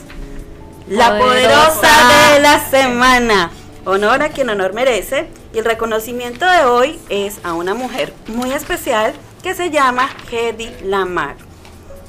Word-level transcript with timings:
La 0.88 1.18
poderosa 1.20 2.34
de 2.34 2.40
la 2.40 2.60
semana. 2.70 3.52
Honor 3.86 4.22
a 4.22 4.30
quien 4.30 4.50
honor 4.50 4.74
merece. 4.74 5.28
Y 5.54 5.60
el 5.60 5.66
reconocimiento 5.66 6.46
de 6.46 6.64
hoy 6.64 7.00
es 7.10 7.40
a 7.44 7.54
una 7.54 7.74
mujer 7.74 8.14
muy 8.28 8.54
especial 8.54 9.14
que 9.44 9.54
se 9.54 9.70
llama 9.70 10.10
Hedy 10.32 10.70
Lamar. 10.84 11.36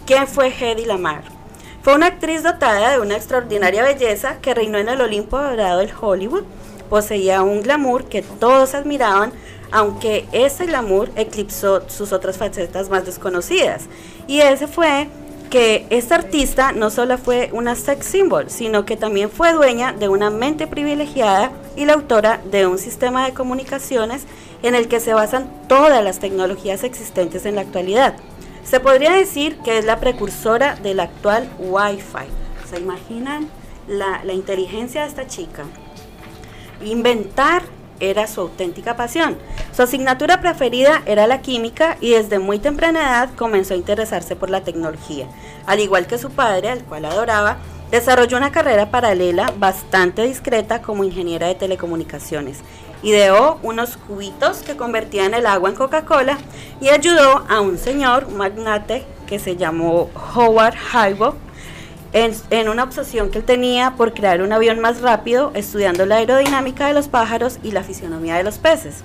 ¿Quién 0.07 0.29
fue 0.29 0.49
Hedy 0.49 0.85
Lamar? 0.85 1.25
Fue 1.83 1.95
una 1.97 2.07
actriz 2.07 2.45
dotada 2.45 2.93
de 2.93 3.01
una 3.01 3.17
extraordinaria 3.17 3.83
belleza 3.83 4.37
que 4.41 4.55
reinó 4.55 4.79
en 4.79 4.89
el 4.89 5.01
Olimpo 5.01 5.39
dorado 5.39 5.81
del 5.81 5.93
Hollywood. 6.01 6.45
Poseía 6.89 7.43
un 7.43 7.63
glamour 7.63 8.05
que 8.05 8.23
todos 8.23 8.75
admiraban, 8.75 9.33
aunque 9.73 10.29
ese 10.31 10.67
glamour 10.67 11.11
eclipsó 11.17 11.89
sus 11.89 12.13
otras 12.13 12.39
facetas 12.39 12.91
más 12.91 13.05
desconocidas. 13.05 13.87
Y 14.29 14.41
ese 14.41 14.69
fue 14.69 15.09
que 15.53 15.85
esta 15.91 16.15
artista 16.15 16.73
no 16.73 16.89
solo 16.89 17.19
fue 17.19 17.51
una 17.53 17.75
sex 17.75 18.07
symbol, 18.07 18.49
sino 18.49 18.87
que 18.87 18.97
también 18.97 19.29
fue 19.29 19.53
dueña 19.53 19.93
de 19.93 20.09
una 20.09 20.31
mente 20.31 20.67
privilegiada 20.67 21.53
y 21.77 21.85
la 21.85 21.93
autora 21.93 22.41
de 22.51 22.67
un 22.67 22.79
sistema 22.79 23.27
de 23.27 23.35
comunicaciones 23.35 24.23
en 24.63 24.75
el 24.75 24.89
que 24.89 24.99
se 24.99 25.13
basan 25.13 25.51
todas 25.69 26.03
las 26.03 26.21
tecnologías 26.21 26.85
existentes 26.85 27.45
en 27.45 27.57
la 27.57 27.61
actualidad. 27.61 28.15
Se 28.65 28.81
podría 28.81 29.13
decir 29.13 29.59
que 29.59 29.77
es 29.77 29.85
la 29.85 30.01
precursora 30.01 30.77
del 30.77 31.01
actual 31.01 31.47
Wi-Fi. 31.59 32.71
¿Se 32.71 32.81
imaginan 32.81 33.47
la, 33.87 34.25
la 34.25 34.33
inteligencia 34.33 35.03
de 35.03 35.09
esta 35.09 35.27
chica? 35.27 35.65
Inventar 36.83 37.63
era 38.03 38.27
su 38.27 38.41
auténtica 38.43 38.97
pasión. 38.97 39.39
Su 39.75 39.83
asignatura 39.83 40.41
preferida 40.41 41.03
era 41.07 41.27
la 41.27 41.41
química 41.41 41.97
y 42.01 42.11
desde 42.11 42.39
muy 42.39 42.59
temprana 42.59 43.01
edad 43.01 43.31
comenzó 43.37 43.75
a 43.75 43.79
interesarse 43.79 44.37
por 44.37 44.51
la 44.51 44.63
tecnología. 44.63 45.27
Al 45.67 45.81
igual 45.81 46.07
que 46.07 46.19
su 46.19 46.31
padre, 46.31 46.69
al 46.69 46.85
cual 46.85 47.05
adoraba, 47.05 47.59
desarrolló 47.91 48.39
una 48.39 48.53
carrera 48.53 48.91
paralela 48.91 49.53
bastante 49.59 50.23
discreta 50.23 50.83
como 50.83 51.05
ingeniera 51.05 51.47
de 51.47 51.55
telecomunicaciones. 51.55 52.59
Ideó 53.03 53.59
unos 53.63 53.97
cubitos 53.97 54.59
que 54.59 54.77
convertían 54.77 55.35
el 55.35 55.47
agua 55.47 55.69
en 55.69 55.77
Coca-Cola 55.77 56.39
y 56.81 56.89
ayudó 56.89 57.45
a 57.49 57.61
un 57.61 57.79
señor, 57.79 58.25
un 58.29 58.37
magnate 58.37 59.05
que 59.27 59.39
se 59.39 59.57
llamó 59.57 60.11
Howard 60.35 60.77
Halbach, 60.93 61.35
en, 62.13 62.69
una 62.69 62.85
obsesión 62.85 63.31
que 63.31 63.39
él 63.39 63.45
tenía 63.45 63.95
por 63.97 64.13
crear 64.13 64.43
un 64.43 64.53
avión 64.53 64.81
más 64.81 65.01
rápido, 65.01 65.51
estudiando 65.55 66.07
la 66.07 66.17
aerodinámica 66.17 66.87
de 66.87 66.95
los 66.95 67.09
pájaros 67.09 67.59
y 67.63 67.73
la 67.73 67.83
fisionomía 67.83 68.37
de 68.37 68.45
los 68.45 68.59
peces. 68.59 69.03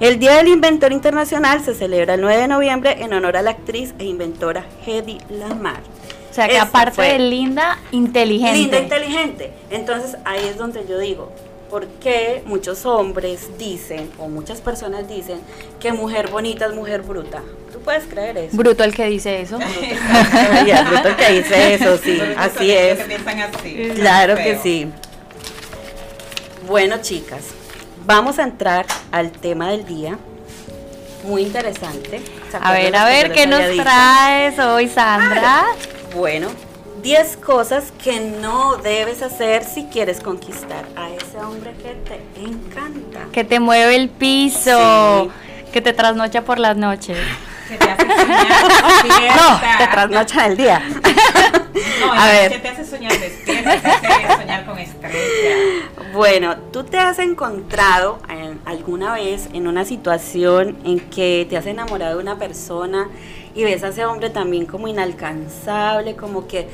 El 0.00 0.18
Día 0.18 0.36
del 0.36 0.48
Inventor 0.48 0.92
Internacional 0.92 1.62
se 1.64 1.74
celebra 1.74 2.14
el 2.14 2.20
9 2.20 2.42
de 2.42 2.48
noviembre 2.48 3.02
en 3.02 3.12
honor 3.12 3.36
a 3.36 3.42
la 3.42 3.52
actriz 3.52 3.94
e 3.98 4.04
inventora 4.04 4.66
Hedy 4.84 5.18
Lamar. 5.30 5.80
O 6.30 6.34
sea 6.34 6.48
que 6.48 6.58
aparte 6.58 7.02
de 7.02 7.18
linda, 7.18 7.78
inteligente. 7.90 8.58
Linda, 8.58 8.80
inteligente. 8.80 9.52
Entonces 9.70 10.16
ahí 10.24 10.46
es 10.46 10.56
donde 10.56 10.86
yo 10.88 10.98
digo, 10.98 11.30
¿por 11.70 11.86
qué 11.86 12.42
muchos 12.46 12.84
hombres 12.86 13.50
dicen, 13.58 14.10
o 14.18 14.28
muchas 14.28 14.60
personas 14.60 15.08
dicen, 15.08 15.40
que 15.78 15.92
mujer 15.92 16.30
bonita 16.30 16.66
es 16.66 16.74
mujer 16.74 17.02
bruta? 17.02 17.42
Puedes 17.82 18.04
creer 18.04 18.36
eso? 18.38 18.56
Bruto 18.56 18.84
el 18.84 18.94
que 18.94 19.06
dice 19.06 19.42
eso. 19.42 19.58
bruto 19.58 21.08
el 21.08 21.16
que 21.16 21.32
dice 21.32 21.74
eso, 21.74 21.98
sí, 21.98 22.20
así 22.36 22.70
es. 22.70 23.00
Claro 23.94 24.36
que 24.36 24.58
sí. 24.62 24.88
Bueno, 26.66 26.98
chicas, 27.02 27.42
vamos 28.06 28.38
a 28.38 28.44
entrar 28.44 28.86
al 29.10 29.32
tema 29.32 29.70
del 29.70 29.84
día. 29.84 30.18
Muy 31.24 31.42
interesante. 31.42 32.20
A 32.60 32.72
ver, 32.72 32.96
a 32.96 33.04
ver, 33.04 33.32
¿qué 33.32 33.46
nos 33.46 33.62
traes 33.76 34.58
hoy, 34.58 34.88
Sandra? 34.88 35.40
Ah, 35.44 35.74
bueno, 36.14 36.48
10 37.02 37.36
cosas 37.36 37.92
que 38.02 38.20
no 38.20 38.76
debes 38.76 39.22
hacer 39.22 39.64
si 39.64 39.84
quieres 39.84 40.20
conquistar 40.20 40.84
a 40.96 41.10
ese 41.10 41.38
hombre 41.38 41.74
que 41.74 41.94
te 42.04 42.40
encanta. 42.40 43.26
Que 43.32 43.44
te 43.44 43.60
mueve 43.60 43.96
el 43.96 44.08
piso, 44.08 45.30
que 45.72 45.80
te 45.80 45.92
trasnocha 45.92 46.42
por 46.42 46.58
las 46.58 46.76
noches 46.76 47.18
te 47.76 47.90
hace 47.90 48.02
soñar 48.02 49.36
No, 49.36 49.60
te 49.78 49.86
trasnocha 49.86 50.46
el 50.46 50.56
día. 50.56 50.82
no, 52.00 52.12
a 52.12 52.26
ver. 52.26 52.52
¿qué 52.52 52.58
te 52.58 52.68
hace 52.68 52.84
soñar 52.84 53.12
despierta? 53.18 53.72
¿Qué 53.72 54.06
te 54.06 54.06
hace 54.06 54.42
soñar 54.42 54.64
con 54.66 54.78
estrella? 54.78 55.56
Bueno, 56.12 56.56
¿tú 56.72 56.84
te 56.84 56.98
has 56.98 57.18
encontrado 57.18 58.18
alguna 58.64 59.14
vez 59.14 59.48
en 59.52 59.66
una 59.66 59.84
situación 59.84 60.78
en 60.84 61.00
que 61.00 61.46
te 61.48 61.56
has 61.56 61.66
enamorado 61.66 62.16
de 62.16 62.22
una 62.22 62.38
persona 62.38 63.08
y 63.54 63.64
ves 63.64 63.82
a 63.84 63.88
ese 63.88 64.04
hombre 64.04 64.30
también 64.30 64.66
como 64.66 64.88
inalcanzable, 64.88 66.16
como 66.16 66.46
que, 66.46 66.68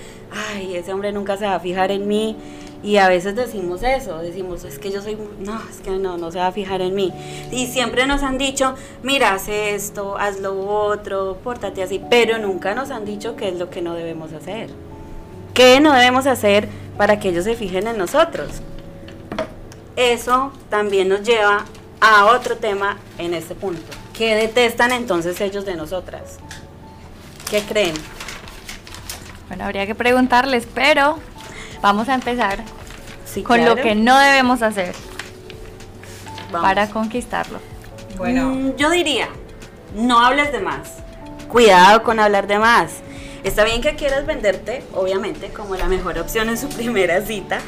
ay, 0.54 0.76
ese 0.76 0.92
hombre 0.92 1.12
nunca 1.12 1.36
se 1.36 1.46
va 1.46 1.56
a 1.56 1.60
fijar 1.60 1.90
en 1.90 2.06
mí? 2.06 2.36
Y 2.82 2.98
a 2.98 3.08
veces 3.08 3.34
decimos 3.34 3.82
eso, 3.82 4.18
decimos, 4.18 4.64
es 4.64 4.78
que 4.78 4.92
yo 4.92 5.02
soy, 5.02 5.18
no, 5.40 5.60
es 5.68 5.80
que 5.80 5.90
no, 5.90 6.16
no 6.16 6.30
se 6.30 6.38
va 6.38 6.46
a 6.46 6.52
fijar 6.52 6.80
en 6.80 6.94
mí. 6.94 7.12
Y 7.50 7.66
siempre 7.66 8.06
nos 8.06 8.22
han 8.22 8.38
dicho, 8.38 8.74
mira, 9.02 9.34
haz 9.34 9.48
esto, 9.48 10.16
haz 10.16 10.38
lo 10.40 10.60
otro, 10.60 11.38
pórtate 11.42 11.82
así, 11.82 12.00
pero 12.08 12.38
nunca 12.38 12.74
nos 12.74 12.90
han 12.90 13.04
dicho 13.04 13.34
qué 13.34 13.48
es 13.48 13.58
lo 13.58 13.68
que 13.68 13.82
no 13.82 13.94
debemos 13.94 14.32
hacer. 14.32 14.70
¿Qué 15.54 15.80
no 15.80 15.92
debemos 15.92 16.26
hacer 16.26 16.68
para 16.96 17.18
que 17.18 17.30
ellos 17.30 17.44
se 17.44 17.56
fijen 17.56 17.88
en 17.88 17.98
nosotros? 17.98 18.48
Eso 19.96 20.52
también 20.70 21.08
nos 21.08 21.24
lleva 21.24 21.64
a 22.00 22.26
otro 22.26 22.56
tema 22.58 22.96
en 23.18 23.34
este 23.34 23.56
punto. 23.56 23.82
¿Qué 24.16 24.36
detestan 24.36 24.92
entonces 24.92 25.40
ellos 25.40 25.64
de 25.64 25.74
nosotras? 25.74 26.38
¿Qué 27.50 27.60
creen? 27.62 27.94
Bueno, 29.48 29.64
habría 29.64 29.86
que 29.86 29.96
preguntarles, 29.96 30.68
pero 30.72 31.18
Vamos 31.80 32.08
a 32.08 32.14
empezar 32.14 32.58
con 33.44 33.64
lo 33.64 33.76
que 33.76 33.94
no 33.94 34.18
debemos 34.18 34.62
hacer 34.62 34.94
para 36.50 36.88
conquistarlo. 36.88 37.60
Bueno, 38.16 38.48
mm, 38.48 38.76
yo 38.76 38.90
diría, 38.90 39.28
no 39.94 40.18
hables 40.24 40.50
de 40.50 40.60
más. 40.60 40.94
Cuidado 41.48 42.02
con 42.02 42.18
hablar 42.20 42.46
de 42.46 42.58
más. 42.58 42.94
Está 43.44 43.64
bien 43.64 43.80
que 43.80 43.94
quieras 43.94 44.26
venderte, 44.26 44.82
obviamente, 44.94 45.50
como 45.50 45.76
la 45.76 45.86
mejor 45.86 46.18
opción 46.18 46.48
en 46.48 46.58
su 46.58 46.68
primera 46.76 47.22
cita, 47.22 47.60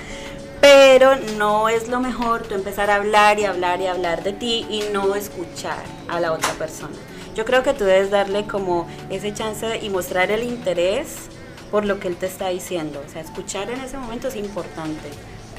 pero 0.61 1.17
no 1.39 1.69
es 1.69 1.89
lo 1.89 2.01
mejor 2.01 2.43
tú 2.43 2.55
empezar 2.55 2.91
a 2.91 2.97
hablar 2.97 3.39
y 3.39 3.45
hablar 3.45 3.81
y 3.81 3.87
hablar 3.87 4.23
de 4.23 4.33
ti 4.33 4.67
y 4.69 4.85
no 4.93 5.15
escuchar 5.15 5.83
a 6.09 6.21
la 6.21 6.33
otra 6.33 6.53
persona. 6.55 6.97
Yo 7.35 7.45
creo 7.45 7.63
que 7.63 7.73
tú 7.73 7.85
debes 7.85 8.11
darle 8.11 8.45
como 8.47 8.89
ese 9.09 9.33
chance 9.33 9.79
y 9.81 9.89
mostrar 9.89 10.31
el 10.33 10.43
interés 10.43 11.31
por 11.71 11.85
lo 11.85 12.01
que 12.01 12.09
él 12.09 12.17
te 12.17 12.27
está 12.27 12.49
diciendo. 12.49 13.03
O 13.07 13.11
sea, 13.11 13.23
escuchar 13.23 13.71
en 13.71 13.81
ese 13.81 13.97
momento 13.97 14.29
es 14.29 14.37
importante. 14.37 15.11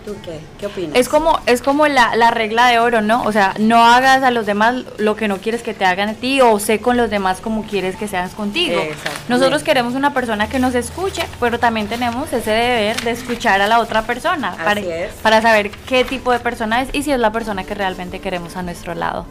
¿Tú 0.05 0.15
qué? 0.23 0.39
¿Qué 0.59 0.65
opinas? 0.65 0.95
Es 0.95 1.07
como, 1.07 1.39
es 1.45 1.61
como 1.61 1.87
la, 1.87 2.15
la, 2.15 2.31
regla 2.31 2.67
de 2.67 2.79
oro, 2.79 3.01
¿no? 3.01 3.21
O 3.23 3.31
sea, 3.31 3.53
no 3.59 3.85
hagas 3.85 4.23
a 4.23 4.31
los 4.31 4.47
demás 4.47 4.83
lo 4.97 5.15
que 5.15 5.27
no 5.27 5.37
quieres 5.37 5.61
que 5.61 5.75
te 5.75 5.85
hagan 5.85 6.09
a 6.09 6.13
ti 6.15 6.41
o 6.41 6.57
sé 6.59 6.79
con 6.79 6.97
los 6.97 7.11
demás 7.11 7.39
como 7.39 7.63
quieres 7.63 7.95
que 7.95 8.07
seas 8.07 8.33
contigo. 8.33 8.81
Nosotros 9.29 9.61
queremos 9.61 9.93
una 9.93 10.11
persona 10.11 10.49
que 10.49 10.57
nos 10.57 10.73
escuche, 10.73 11.23
pero 11.39 11.59
también 11.59 11.87
tenemos 11.87 12.33
ese 12.33 12.49
deber 12.49 12.99
de 13.01 13.11
escuchar 13.11 13.61
a 13.61 13.67
la 13.67 13.79
otra 13.79 14.01
persona 14.01 14.55
para, 14.65 14.81
para 15.21 15.41
saber 15.41 15.69
qué 15.69 16.03
tipo 16.03 16.31
de 16.31 16.39
persona 16.39 16.81
es 16.81 16.89
y 16.93 17.03
si 17.03 17.11
es 17.11 17.19
la 17.19 17.31
persona 17.31 17.63
que 17.63 17.75
realmente 17.75 18.19
queremos 18.19 18.55
a 18.55 18.63
nuestro 18.63 18.95
lado. 18.95 19.27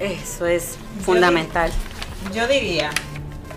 Eso 0.00 0.46
es 0.46 0.76
fundamental. 1.02 1.70
Yo 2.34 2.46
diría 2.46 2.90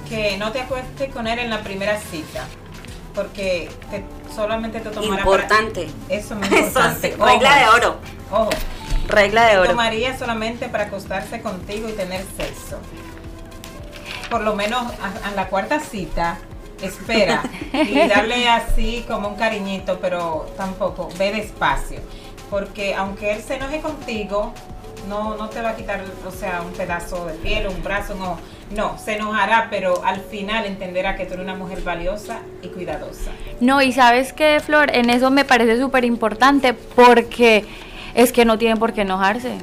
que 0.07 0.37
no 0.37 0.51
te 0.51 0.61
acuestes 0.61 1.11
con 1.13 1.27
él 1.27 1.39
en 1.39 1.49
la 1.49 1.61
primera 1.61 1.99
cita, 1.99 2.45
porque 3.13 3.69
solamente 4.33 4.79
te 4.79 4.89
tomará 4.89 5.21
importante. 5.21 5.89
Eso 6.09 6.35
es 6.41 6.51
importante. 6.51 7.15
regla 7.19 7.57
de 7.57 7.67
oro. 7.67 7.97
Ojo. 8.31 8.49
Regla 9.07 9.47
de 9.47 9.57
oro. 9.57 9.69
tomaría 9.69 10.17
solamente 10.17 10.69
para 10.69 10.85
acostarse 10.85 11.41
contigo 11.41 11.89
y 11.89 11.93
tener 11.93 12.23
sexo. 12.37 12.79
Por 14.29 14.41
lo 14.41 14.55
menos 14.55 14.81
a, 15.25 15.31
la 15.31 15.47
cuarta 15.49 15.79
cita, 15.79 16.37
espera 16.81 17.43
y 17.73 18.07
darle 18.07 18.49
así 18.49 19.05
como 19.07 19.29
un 19.29 19.35
cariñito, 19.35 19.99
pero 19.99 20.47
tampoco, 20.57 21.09
ve 21.19 21.31
despacio. 21.31 21.99
Porque 22.49 22.95
aunque 22.95 23.33
él 23.33 23.43
se 23.43 23.55
enoje 23.55 23.81
contigo, 23.81 24.53
no, 25.07 25.35
no 25.35 25.49
te 25.49 25.61
va 25.61 25.71
a 25.71 25.75
quitar, 25.75 26.03
o 26.27 26.31
sea, 26.31 26.61
un 26.61 26.71
pedazo 26.71 27.25
de 27.25 27.33
piel, 27.33 27.67
un 27.67 27.83
brazo, 27.83 28.15
no. 28.15 28.37
No, 28.71 28.97
se 28.97 29.15
enojará, 29.15 29.67
pero 29.69 30.03
al 30.03 30.19
final 30.21 30.65
entenderá 30.65 31.15
que 31.15 31.25
tú 31.25 31.33
eres 31.33 31.43
una 31.43 31.55
mujer 31.55 31.81
valiosa 31.81 32.39
y 32.61 32.69
cuidadosa. 32.69 33.31
No, 33.59 33.81
y 33.81 33.91
sabes 33.91 34.33
que, 34.33 34.59
Flor, 34.59 34.95
en 34.95 35.09
eso 35.09 35.29
me 35.29 35.45
parece 35.45 35.79
súper 35.79 36.05
importante 36.05 36.73
porque 36.73 37.65
es 38.15 38.31
que 38.31 38.45
no 38.45 38.57
tienen 38.57 38.77
por 38.77 38.93
qué 38.93 39.01
enojarse. 39.01 39.57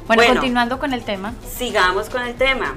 bueno, 0.09 0.25
continuando 0.27 0.81
con 0.81 0.94
el 0.94 1.05
tema. 1.05 1.32
Sigamos 1.49 2.11
con 2.11 2.23
el 2.23 2.35
tema. 2.35 2.75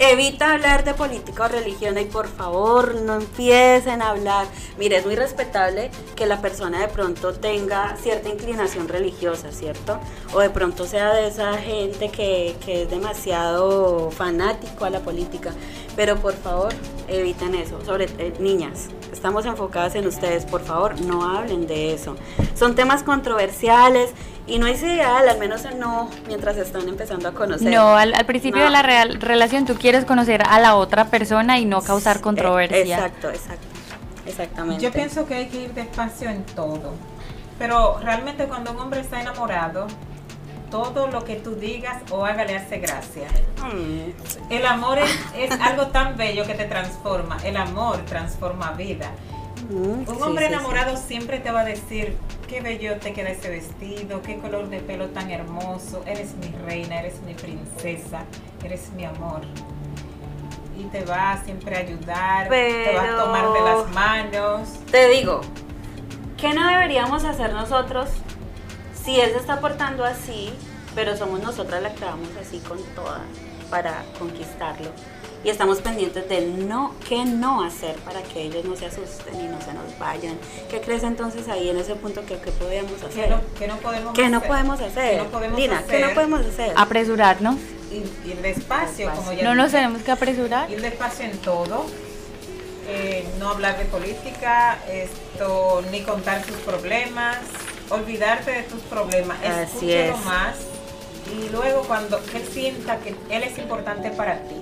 Evita 0.00 0.52
hablar 0.52 0.82
de 0.82 0.92
política 0.92 1.44
o 1.44 1.48
religión 1.48 1.96
y 1.98 2.04
por 2.04 2.26
favor 2.26 2.96
no 2.96 3.14
empiecen 3.14 4.02
a 4.02 4.10
hablar. 4.10 4.46
Mire, 4.76 4.96
es 4.96 5.06
muy 5.06 5.14
respetable 5.14 5.90
que 6.16 6.26
la 6.26 6.40
persona 6.40 6.80
de 6.80 6.88
pronto 6.88 7.32
tenga 7.32 7.96
cierta 7.96 8.28
inclinación 8.28 8.88
religiosa, 8.88 9.52
¿cierto? 9.52 10.00
O 10.34 10.40
de 10.40 10.50
pronto 10.50 10.86
sea 10.86 11.12
de 11.14 11.28
esa 11.28 11.56
gente 11.58 12.08
que, 12.10 12.56
que 12.64 12.82
es 12.82 12.90
demasiado 12.90 14.10
fanático 14.10 14.84
a 14.84 14.90
la 14.90 14.98
política. 14.98 15.52
Pero 15.94 16.16
por 16.16 16.34
favor, 16.34 16.72
eviten 17.06 17.54
eso. 17.54 17.84
Sobre 17.84 18.06
eh, 18.18 18.34
niñas, 18.40 18.88
estamos 19.12 19.46
enfocadas 19.46 19.94
en 19.94 20.08
ustedes. 20.08 20.44
Por 20.44 20.62
favor, 20.62 21.00
no 21.02 21.24
hablen 21.24 21.68
de 21.68 21.94
eso. 21.94 22.16
Son 22.56 22.74
temas 22.74 23.04
controversiales 23.04 24.10
y 24.46 24.58
no 24.58 24.66
es 24.66 24.82
ideal, 24.82 25.28
al 25.28 25.38
menos 25.38 25.62
no 25.76 26.10
mientras 26.26 26.56
están 26.56 26.86
empezando 26.88 27.28
a 27.28 27.32
conocer. 27.32 27.72
No, 27.72 27.96
al, 27.96 28.12
principio 28.26 28.64
de 28.64 28.70
la 28.70 28.82
real, 28.82 29.20
relación 29.20 29.64
tú 29.64 29.74
quieres 29.74 30.04
conocer 30.04 30.42
a 30.46 30.58
la 30.60 30.76
otra 30.76 31.06
persona 31.06 31.58
y 31.58 31.64
no 31.64 31.80
causar 31.82 32.20
controversia. 32.20 32.96
Exacto, 32.96 33.30
exacto. 33.30 33.66
Exactamente. 34.26 34.82
Yo 34.82 34.90
pienso 34.90 35.26
que 35.26 35.34
hay 35.34 35.46
que 35.46 35.62
ir 35.62 35.74
despacio 35.74 36.30
en 36.30 36.44
todo. 36.44 36.94
Pero 37.58 37.98
realmente 38.02 38.46
cuando 38.46 38.72
un 38.72 38.80
hombre 38.80 39.00
está 39.00 39.20
enamorado, 39.20 39.86
todo 40.70 41.06
lo 41.06 41.24
que 41.24 41.36
tú 41.36 41.54
digas 41.54 42.02
o 42.10 42.24
haga 42.24 42.44
le 42.44 42.56
hace 42.56 42.78
gracia. 42.78 43.28
Mm. 43.62 44.52
El 44.52 44.66
amor 44.66 44.98
es, 44.98 45.10
es 45.36 45.60
algo 45.60 45.88
tan 45.88 46.16
bello 46.16 46.44
que 46.46 46.54
te 46.54 46.64
transforma. 46.64 47.38
El 47.44 47.56
amor 47.56 47.98
transforma 48.06 48.72
vida. 48.72 49.10
Un 49.70 50.22
hombre 50.22 50.46
enamorado 50.46 50.96
siempre 50.96 51.38
te 51.38 51.50
va 51.50 51.60
a 51.60 51.64
decir, 51.64 52.16
qué 52.48 52.60
bello 52.60 52.98
te 52.98 53.12
queda 53.12 53.30
ese 53.30 53.48
vestido, 53.48 54.20
qué 54.22 54.38
color 54.38 54.68
de 54.68 54.80
pelo 54.80 55.08
tan 55.08 55.30
hermoso, 55.30 56.02
eres 56.06 56.34
mi 56.36 56.48
reina, 56.66 57.00
eres 57.00 57.20
mi 57.22 57.34
princesa, 57.34 58.24
eres 58.62 58.90
mi 58.92 59.04
amor. 59.04 59.40
Y 60.78 60.84
te 60.84 61.04
va 61.04 61.40
siempre 61.44 61.76
a 61.76 61.78
ayudar, 61.80 62.48
te 62.48 62.94
va 62.94 63.02
a 63.02 63.24
tomar 63.24 63.52
de 63.52 63.60
las 63.60 63.90
manos. 63.94 64.68
Te 64.90 65.08
digo, 65.08 65.40
¿qué 66.36 66.52
no 66.52 66.66
deberíamos 66.68 67.24
hacer 67.24 67.52
nosotros 67.52 68.10
si 69.02 69.20
él 69.20 69.30
se 69.32 69.38
está 69.38 69.60
portando 69.60 70.04
así, 70.04 70.52
pero 70.94 71.16
somos 71.16 71.40
nosotras 71.40 71.82
las 71.82 71.92
que 71.94 72.04
vamos 72.04 72.28
así 72.40 72.58
con 72.58 72.78
toda 72.94 73.20
para 73.70 74.04
conquistarlo? 74.18 74.90
Y 75.44 75.50
estamos 75.50 75.78
pendientes 75.80 76.26
de 76.28 76.40
no, 76.40 76.94
qué 77.06 77.24
no 77.26 77.62
hacer 77.62 77.96
para 77.96 78.22
que 78.22 78.42
ellos 78.42 78.64
no 78.64 78.74
se 78.76 78.86
asusten 78.86 79.38
y 79.38 79.44
no 79.44 79.60
se 79.60 79.74
nos 79.74 79.98
vayan. 79.98 80.38
¿Qué 80.70 80.80
crees 80.80 81.02
entonces 81.02 81.48
ahí 81.48 81.68
en 81.68 81.76
ese 81.76 81.94
punto 81.96 82.24
que, 82.24 82.36
podemos 82.36 83.02
hacer? 83.02 83.36
¿Qué 83.58 83.68
no, 83.68 83.76
podemos 83.76 84.14
¿Qué 84.14 84.22
hacer? 84.22 84.32
no 84.32 84.40
podemos 84.40 84.80
hacer? 84.80 85.10
¿Qué 85.10 85.16
no 85.18 85.30
podemos 85.30 85.60
hacer? 85.60 85.86
¿qué 85.86 86.00
no 86.00 86.14
podemos 86.14 86.40
hacer? 86.40 86.72
Apresurarnos. 86.76 87.56
Ir, 87.92 88.10
ir 88.24 88.36
despacio, 88.40 89.12
como 89.14 89.32
ya 89.34 89.44
No 89.44 89.54
nos 89.54 89.70
tenemos 89.70 90.02
que 90.02 90.10
apresurar. 90.10 90.70
Ir 90.70 90.80
despacio 90.80 91.26
en 91.26 91.36
todo. 91.38 91.84
Eh, 92.88 93.26
no 93.38 93.50
hablar 93.50 93.78
de 93.78 93.84
política, 93.84 94.78
esto, 94.90 95.82
ni 95.90 96.02
contar 96.02 96.42
tus 96.42 96.56
problemas, 96.56 97.38
olvidarte 97.88 98.50
de 98.50 98.62
tus 98.64 98.80
problemas, 98.82 99.38
Así 99.42 99.90
es. 99.90 100.12
más 100.24 100.56
y 101.32 101.48
luego 101.50 101.82
cuando 101.82 102.18
él 102.34 102.46
sienta 102.50 102.98
que 102.98 103.14
él 103.30 103.42
es 103.42 103.58
importante 103.58 104.10
para 104.10 104.40
ti, 104.40 104.56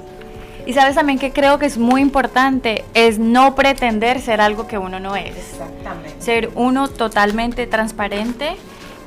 y 0.66 0.72
sabes 0.74 0.94
también 0.94 1.18
que 1.18 1.32
creo 1.32 1.58
que 1.58 1.66
es 1.66 1.78
muy 1.78 2.00
importante, 2.00 2.84
es 2.94 3.18
no 3.18 3.54
pretender 3.54 4.20
ser 4.20 4.40
algo 4.40 4.66
que 4.66 4.78
uno 4.78 5.00
no 5.00 5.16
es. 5.16 5.36
Exactamente. 5.36 6.14
Ser 6.20 6.50
uno 6.54 6.88
totalmente 6.88 7.66
transparente 7.66 8.56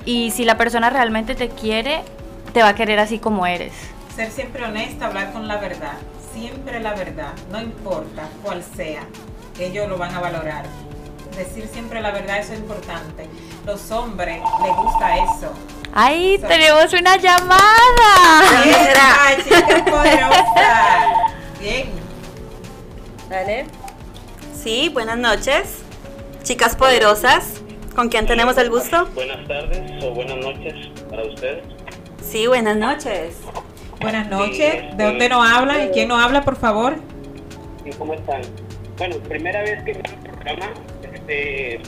y 0.05 0.31
si 0.31 0.43
la 0.45 0.57
persona 0.57 0.89
realmente 0.89 1.35
te 1.35 1.49
quiere, 1.49 2.01
te 2.53 2.61
va 2.61 2.69
a 2.69 2.75
querer 2.75 2.99
así 2.99 3.19
como 3.19 3.45
eres. 3.45 3.73
Ser 4.15 4.31
siempre 4.31 4.63
honesta, 4.65 5.07
hablar 5.07 5.31
con 5.33 5.47
la 5.47 5.57
verdad, 5.57 5.93
siempre 6.33 6.79
la 6.79 6.93
verdad, 6.93 7.33
no 7.51 7.61
importa 7.61 8.29
cuál 8.43 8.63
sea, 8.63 9.03
ellos 9.59 9.89
lo 9.89 9.97
van 9.97 10.13
a 10.13 10.19
valorar. 10.19 10.65
Decir 11.35 11.67
siempre 11.71 12.01
la 12.01 12.11
verdad, 12.11 12.37
eso 12.37 12.53
es 12.53 12.59
importante. 12.59 13.27
Los 13.65 13.91
hombres 13.91 14.41
les 14.63 14.75
gusta 14.75 15.15
eso. 15.15 15.53
¡Ay, 15.93 16.37
tenemos 16.47 16.93
una 16.93 17.17
llamada! 17.17 17.59
¡Ay, 19.19 19.37
chica 19.43 19.83
poderosa! 19.85 21.31
Bien. 21.65 21.87
Dale. 23.27 23.65
Sí, 24.53 24.91
buenas 24.93 25.17
noches. 25.17 25.83
Chicas 26.43 26.75
poderosas, 26.75 27.59
¿con 27.95 28.07
quién 28.07 28.27
tenemos 28.27 28.55
el 28.59 28.69
gusto? 28.69 29.07
Buenas 29.15 29.47
tardes 29.47 30.03
o 30.03 30.11
buenas 30.11 30.37
noches 30.37 30.75
para 31.09 31.23
ustedes. 31.23 31.63
Sí, 32.21 32.45
buenas 32.45 32.77
noches. 32.77 33.37
Buenas 33.99 34.29
noches. 34.29 34.95
¿De 34.95 35.05
dónde 35.05 35.27
nos 35.27 35.43
habla 35.43 35.85
y 35.85 35.89
quién 35.89 36.09
nos 36.09 36.23
habla, 36.23 36.43
por 36.43 36.55
favor? 36.55 36.97
¿Cómo 37.97 38.13
están? 38.13 38.41
Bueno, 38.99 39.15
primera 39.27 39.61
vez 39.61 39.83
que 39.85 39.95
me 39.95 40.01
programa, 40.01 40.69
este, 41.15 41.79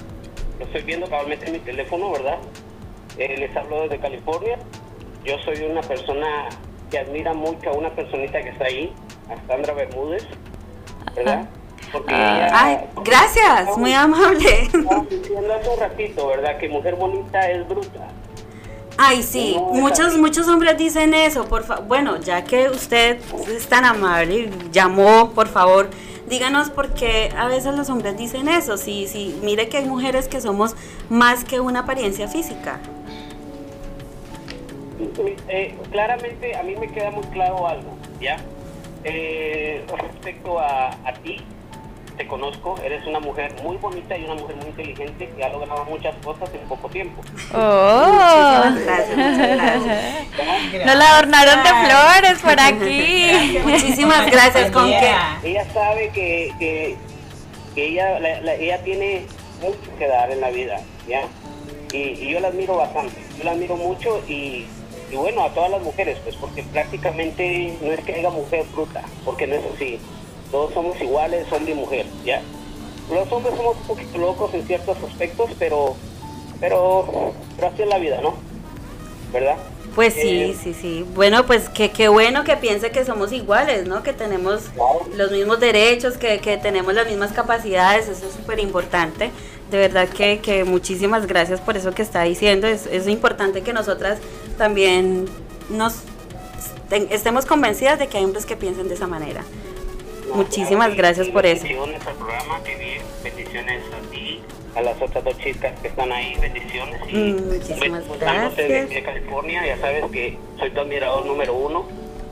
lo 0.58 0.66
estoy 0.66 0.82
viendo 0.82 1.08
cabalmente 1.08 1.46
en 1.46 1.52
mi 1.52 1.60
teléfono, 1.60 2.14
¿verdad? 2.14 2.40
Eh, 3.20 3.36
les 3.38 3.56
hablo 3.56 3.84
desde 3.84 4.00
California. 4.00 4.58
Yo 5.24 5.38
soy 5.46 5.64
una 5.70 5.82
persona 5.82 6.50
que 6.90 6.98
admira 6.98 7.36
mucho 7.36 7.70
a 7.70 7.74
una 7.74 7.94
personita 7.94 8.42
que 8.42 8.50
está 8.50 8.66
ahí, 8.66 8.92
a 9.30 9.48
Sandra 9.48 9.74
Bermúdez, 9.74 10.26
¿verdad? 11.16 11.48
Porque 11.92 12.14
ah. 12.14 12.50
Ay, 12.54 12.78
gracias, 13.04 13.78
muy 13.78 13.94
amable. 13.94 14.70
diciendo 15.10 15.54
hace 15.54 15.70
un 15.70 15.80
ratito, 15.80 16.28
¿verdad? 16.28 16.58
Que 16.58 16.70
mujer 16.70 16.96
bonita 16.96 17.50
es 17.50 17.68
bruta. 17.68 18.08
Ay, 18.98 19.22
sí, 19.22 19.56
muchos 19.74 20.18
muchos 20.18 20.48
hombres 20.48 20.76
dicen 20.76 21.14
eso, 21.14 21.46
por 21.46 21.86
bueno, 21.86 22.18
ya 22.18 22.44
que 22.44 22.70
usted 22.70 23.20
es 23.48 23.68
tan 23.68 23.86
amable 23.86 24.36
y 24.36 24.52
llamó, 24.72 25.30
por 25.36 25.48
favor, 25.48 25.90
díganos 26.28 26.72
por 26.72 26.94
qué 26.96 27.32
a 27.38 27.48
veces 27.48 27.76
los 27.76 27.90
hombres 27.92 28.18
dicen 28.18 28.48
eso. 28.48 28.76
Sí, 28.76 29.08
sí, 29.08 29.40
mire 29.44 29.70
que 29.70 29.78
hay 29.78 29.86
mujeres 29.86 30.28
que 30.28 30.42
somos 30.42 30.76
más 31.10 31.44
que 31.44 31.60
una 31.60 31.82
apariencia 31.82 32.28
física. 32.28 32.80
Eh, 35.48 35.78
claramente 35.92 36.56
a 36.56 36.64
mí 36.64 36.76
me 36.76 36.92
queda 36.92 37.12
muy 37.12 37.24
claro 37.26 37.68
algo, 37.68 37.96
¿ya? 38.20 38.38
Eh, 39.10 39.84
respecto 39.98 40.60
a, 40.60 40.90
a 41.06 41.14
ti, 41.24 41.38
te 42.18 42.28
conozco, 42.28 42.76
eres 42.84 43.06
una 43.08 43.20
mujer 43.20 43.54
muy 43.64 43.78
bonita 43.78 44.18
y 44.18 44.24
una 44.26 44.34
mujer 44.34 44.56
muy 44.58 44.66
inteligente 44.68 45.30
que 45.38 45.44
ha 45.46 45.50
logrado 45.50 45.86
muchas 45.86 46.14
cosas 46.26 46.50
en 46.54 46.68
poco 46.68 46.90
tiempo. 46.90 47.22
Oh. 47.54 48.64
Muchísimas 48.66 48.86
gracias, 48.86 49.18
muchas 49.18 49.48
gracias. 49.56 50.86
Nos 50.86 50.96
la 50.96 51.10
adornaron 51.14 51.64
de 51.64 51.70
flores 51.70 52.40
por 52.42 52.60
aquí. 52.60 53.60
Muchísimas 53.64 54.26
gracias, 54.32 54.72
con 54.72 54.88
que 54.90 55.14
Ella 55.44 55.66
sabe 55.74 56.10
que, 56.10 56.52
que, 56.60 56.98
que 57.76 57.88
ella, 57.88 58.20
la- 58.20 58.42
la- 58.42 58.56
ella 58.56 58.84
tiene 58.84 59.26
mucho 59.62 59.98
que 59.98 60.08
dar 60.08 60.30
en 60.32 60.42
la 60.42 60.50
vida, 60.50 60.82
¿ya? 61.08 61.22
Y, 61.94 61.98
y 61.98 62.30
yo 62.32 62.40
la 62.42 62.50
admiro 62.50 62.76
bastante, 62.78 63.16
yo 63.38 63.44
la 63.46 63.52
admiro 63.52 63.78
mucho 63.78 64.22
y, 64.28 64.66
y 65.12 65.16
bueno, 65.16 65.44
a 65.44 65.54
todas 65.54 65.72
las 65.72 65.82
mujeres, 65.82 66.18
pues 66.24 66.36
porque 66.36 66.64
prácticamente 66.64 67.78
no 67.82 67.92
es 67.92 68.00
que 68.02 68.14
haya 68.16 68.30
mujer 68.30 68.66
bruta, 68.74 69.04
porque 69.26 69.48
no 69.48 69.56
es 69.56 69.62
así. 69.76 70.00
Todos 70.52 70.74
somos 70.74 71.00
iguales, 71.02 71.46
hombre 71.52 71.72
y 71.74 71.76
mujer, 71.76 72.06
¿ya? 72.26 72.42
Los 73.12 73.32
hombres 73.32 73.56
somos 73.56 73.78
un 73.78 73.88
poquito 73.88 74.18
locos 74.18 74.54
en 74.54 74.66
ciertos 74.68 74.98
aspectos, 75.04 75.50
pero, 75.60 75.96
pero, 76.60 77.34
pero 77.56 77.68
así 77.68 77.82
es 77.84 77.88
la 77.88 77.98
vida, 78.00 78.20
¿no? 78.22 78.36
¿Verdad? 79.32 79.56
Pues 79.96 80.14
sí, 80.14 80.22
Eh, 80.52 80.56
sí, 80.62 80.74
sí. 80.74 81.06
Bueno, 81.16 81.46
pues 81.46 81.70
que 81.70 81.90
qué 81.92 82.08
bueno 82.08 82.44
que 82.44 82.56
piense 82.56 82.92
que 82.92 83.04
somos 83.04 83.32
iguales, 83.32 83.88
¿no? 83.88 84.04
Que 84.04 84.14
tenemos 84.14 84.64
Claro. 84.76 85.02
los 85.16 85.32
mismos 85.32 85.60
derechos, 85.60 86.18
que, 86.18 86.40
que 86.40 86.58
tenemos 86.58 86.94
las 86.94 87.08
mismas 87.08 87.32
capacidades, 87.32 88.08
eso 88.08 88.28
es 88.28 88.34
súper 88.34 88.60
importante. 88.60 89.32
De 89.72 89.78
verdad 89.78 90.08
que, 90.08 90.40
que 90.40 90.64
muchísimas 90.64 91.26
gracias 91.28 91.60
por 91.60 91.76
eso 91.78 91.94
que 91.94 92.04
está 92.04 92.24
diciendo. 92.24 92.68
Es, 92.68 92.86
es 92.86 93.08
importante 93.08 93.64
que 93.64 93.74
nosotras 93.74 94.20
también 94.58 95.26
nos 95.70 95.96
ten- 96.90 97.08
estemos 97.12 97.46
convencidas 97.46 98.00
de 98.00 98.08
que 98.08 98.18
hay 98.18 98.26
hombres 98.26 98.46
que 98.46 98.56
piensen 98.56 98.88
de 98.90 98.96
esa 98.96 99.08
manera. 99.08 99.42
No, 100.30 100.36
Muchísimas 100.36 100.88
claro, 100.88 100.98
gracias 100.98 101.28
y 101.28 101.32
por 101.32 101.46
eso. 101.46 101.64
Bendiciones 101.64 102.06
al 102.06 102.16
programa, 102.16 102.64
que 102.64 102.76
bien. 102.76 103.02
Bendiciones 103.24 103.82
a 103.94 104.12
ti, 104.12 104.42
a 104.76 104.82
las 104.82 105.02
otras 105.02 105.24
dos 105.24 105.38
chicas 105.40 105.74
que 105.82 105.88
están 105.88 106.12
ahí, 106.12 106.36
bendiciones. 106.42 107.02
Y 107.10 107.16
Mm, 107.16 107.54
muchísimas 107.54 108.04
dándote 108.20 108.62
de, 108.64 108.68
gracias. 108.70 108.90
de 108.90 109.04
California, 109.04 109.66
ya 109.66 109.78
sabes 109.80 110.04
que 110.12 110.38
soy 110.60 110.72
tu 110.72 110.82
admirador 110.82 111.26
número 111.26 111.54
uno 111.54 111.86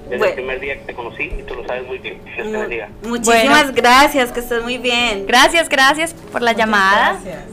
desde 0.04 0.18
Bueno. 0.18 0.26
el 0.26 0.34
primer 0.36 0.60
día 0.60 0.74
que 0.80 0.82
te 0.86 0.94
conocí 0.94 1.24
y 1.24 1.44
tú 1.44 1.56
lo 1.56 1.66
sabes 1.66 1.88
muy 1.88 1.98
bien. 2.00 2.22
Dios 2.26 2.52
te 2.52 2.58
bendiga. 2.58 2.90
Muchísimas 3.04 3.64
Bueno. 3.64 3.72
gracias, 3.76 4.32
que 4.32 4.40
estés 4.42 4.62
muy 4.62 4.78
bien. 4.78 5.26
Gracias, 5.26 5.70
gracias 5.70 6.14
por 6.32 6.42
la 6.42 6.52
llamada. 6.54 7.14
Gracias. 7.24 7.44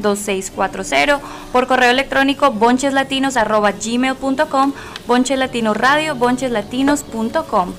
774-602-2640, 0.00 1.20
por 1.52 1.66
correo 1.66 1.90
electrónico 1.90 2.52
boncheslatinos.gmail.com, 2.52 4.72
boncheslatinos 5.06 5.76
radio, 5.76 6.14
boncheslatinos.com. 6.14 7.72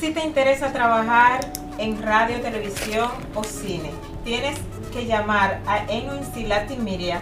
Si 0.00 0.10
te 0.12 0.24
interesa 0.24 0.72
trabajar 0.72 1.40
en 1.76 2.02
radio, 2.02 2.40
televisión 2.40 3.10
o 3.34 3.44
cine, 3.44 3.90
tienes 4.24 4.58
que 4.94 5.04
llamar 5.04 5.60
a 5.66 5.84
NUNC 5.84 6.48
Latin 6.48 6.82
Media, 6.82 7.20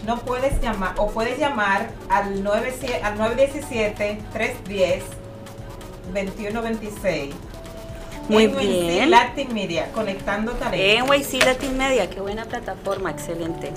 No 0.06 0.20
puedes 0.20 0.62
llamar 0.62 0.94
o 0.97 1.09
puedes 1.09 1.40
llamar 1.40 1.90
al 2.09 2.44
97 2.44 3.04
al 3.04 3.18
917 3.18 4.23
310 4.32 5.02
2126. 6.14 7.50
Muy 8.30 8.46
NUNC 8.46 8.60
bien. 8.60 9.10
Latin 9.10 9.52
Media, 9.52 9.90
conectando 9.92 10.52
talentos. 10.52 11.16
En 11.16 11.22
YC 11.22 11.44
Latin 11.44 11.76
Media, 11.76 12.08
qué 12.08 12.20
buena 12.20 12.44
plataforma, 12.44 13.10
excelente. 13.10 13.72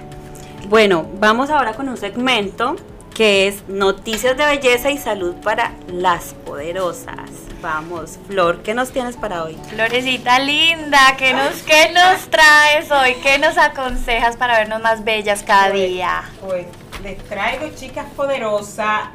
Bueno, 0.69 1.07
vamos 1.19 1.49
ahora 1.49 1.73
con 1.73 1.89
un 1.89 1.97
segmento 1.97 2.75
que 3.15 3.47
es 3.47 3.67
Noticias 3.67 4.37
de 4.37 4.45
Belleza 4.45 4.91
y 4.91 4.97
Salud 4.97 5.35
para 5.43 5.73
las 5.87 6.35
Poderosas. 6.45 7.29
Vamos, 7.61 8.19
Flor, 8.27 8.61
¿qué 8.61 8.73
nos 8.73 8.91
tienes 8.91 9.15
para 9.15 9.43
hoy? 9.43 9.57
Florecita 9.69 10.39
linda, 10.39 11.15
¿qué 11.17 11.33
nos, 11.33 11.63
qué 11.63 11.91
nos 11.91 12.29
traes 12.29 12.91
hoy? 12.91 13.15
¿Qué 13.23 13.39
nos 13.39 13.57
aconsejas 13.57 14.37
para 14.37 14.59
vernos 14.59 14.81
más 14.81 15.03
bellas 15.03 15.43
cada 15.43 15.69
Pues, 15.69 15.89
día? 15.89 16.23
Pues 16.41 16.65
les 17.01 17.17
traigo, 17.25 17.69
chicas 17.75 18.05
poderosas, 18.15 19.09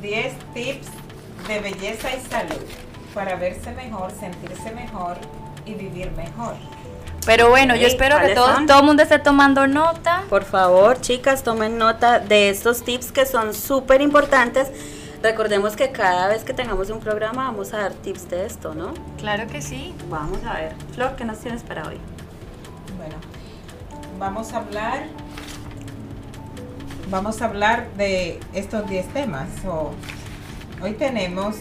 10 0.00 0.34
tips 0.54 0.88
de 1.46 1.60
belleza 1.60 2.08
y 2.14 2.20
salud 2.28 2.83
para 3.14 3.36
verse 3.36 3.70
mejor, 3.72 4.10
sentirse 4.10 4.72
mejor 4.72 5.16
y 5.64 5.74
vivir 5.74 6.10
mejor. 6.12 6.54
Pero 7.24 7.48
bueno, 7.48 7.74
yo 7.74 7.86
espero 7.86 8.16
que 8.16 8.20
¿cuáles 8.20 8.34
todo, 8.36 8.54
son? 8.54 8.66
todo 8.66 8.80
el 8.80 8.84
mundo 8.84 9.02
esté 9.02 9.18
tomando 9.18 9.66
nota. 9.66 10.24
Por 10.28 10.44
favor, 10.44 11.00
chicas, 11.00 11.42
tomen 11.42 11.78
nota 11.78 12.18
de 12.18 12.50
estos 12.50 12.82
tips 12.82 13.12
que 13.12 13.24
son 13.24 13.54
súper 13.54 14.02
importantes. 14.02 14.70
Recordemos 15.22 15.74
que 15.74 15.90
cada 15.90 16.28
vez 16.28 16.44
que 16.44 16.52
tengamos 16.52 16.90
un 16.90 17.00
programa 17.00 17.44
vamos 17.44 17.72
a 17.72 17.78
dar 17.78 17.92
tips 17.94 18.28
de 18.28 18.44
esto, 18.44 18.74
¿no? 18.74 18.92
Claro 19.16 19.46
que 19.46 19.62
sí. 19.62 19.94
Vamos 20.10 20.44
a 20.44 20.54
ver. 20.54 20.74
Flor, 20.94 21.16
¿qué 21.16 21.24
nos 21.24 21.38
tienes 21.38 21.62
para 21.62 21.88
hoy? 21.88 21.98
Bueno, 22.98 23.16
vamos 24.18 24.52
a 24.52 24.58
hablar 24.58 25.04
vamos 27.10 27.42
a 27.42 27.46
hablar 27.46 27.86
de 27.96 28.40
estos 28.52 28.88
10 28.88 29.08
temas. 29.08 29.48
So, 29.62 29.92
hoy 30.82 30.94
tenemos 30.94 31.56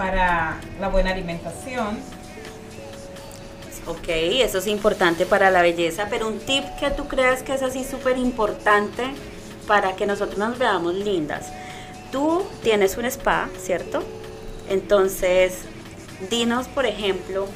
para 0.00 0.58
la 0.80 0.88
buena 0.88 1.10
alimentación, 1.10 1.98
Ok, 3.86 4.08
eso 4.08 4.58
es 4.58 4.66
importante 4.66 5.26
para 5.26 5.50
la 5.50 5.62
belleza, 5.62 6.06
pero 6.08 6.28
un 6.28 6.38
tip 6.38 6.64
que 6.78 6.90
tú 6.90 7.08
creas 7.08 7.42
que 7.42 7.54
es 7.54 7.62
así 7.62 7.82
súper 7.82 8.18
importante 8.18 9.04
para 9.66 9.96
que 9.96 10.06
nosotros 10.06 10.38
nos 10.38 10.58
veamos 10.58 10.94
lindas. 10.94 11.50
Tú 12.12 12.44
tienes 12.62 12.96
un 12.98 13.04
spa, 13.06 13.48
¿cierto? 13.58 14.02
Entonces, 14.68 15.62
dinos, 16.30 16.68
por 16.68 16.86
ejemplo, 16.86 17.46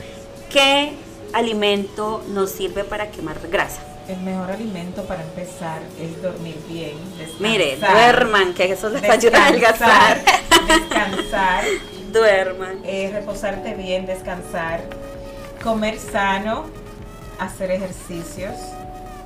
qué 0.50 0.94
alimento 1.34 2.24
nos 2.28 2.50
sirve 2.50 2.84
para 2.84 3.10
quemar 3.10 3.36
grasa. 3.48 3.80
el 4.08 4.20
mejor 4.20 4.50
alimento 4.50 5.04
para 5.04 5.22
empezar 5.22 5.82
es 6.00 6.20
dormir 6.20 6.56
bien. 6.68 6.96
Mire, 7.38 7.76
duerman, 7.76 8.54
que 8.54 8.72
eso 8.72 8.88
les 8.90 9.04
ayuda 9.04 9.44
a 9.44 9.46
adelgazar. 9.46 10.24
Descansar, 10.66 11.64
Duerman. 12.14 12.80
eh, 12.84 13.10
reposarte 13.12 13.74
bien, 13.74 14.06
descansar, 14.06 14.80
comer 15.62 15.98
sano, 15.98 16.66
hacer 17.38 17.70
ejercicios, 17.72 18.54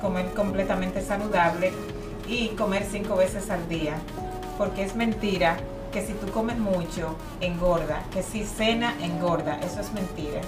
comer 0.01 0.33
completamente 0.33 1.01
saludable 1.01 1.71
y 2.27 2.49
comer 2.49 2.85
cinco 2.89 3.15
veces 3.15 3.49
al 3.49 3.69
día. 3.69 3.95
Porque 4.57 4.83
es 4.83 4.95
mentira 4.95 5.57
que 5.93 6.05
si 6.05 6.13
tú 6.13 6.27
comes 6.31 6.57
mucho, 6.57 7.15
engorda, 7.41 8.03
que 8.11 8.23
si 8.23 8.43
cena, 8.43 8.93
engorda. 9.01 9.59
Eso 9.63 9.79
es 9.79 9.91
mentira. 9.93 10.41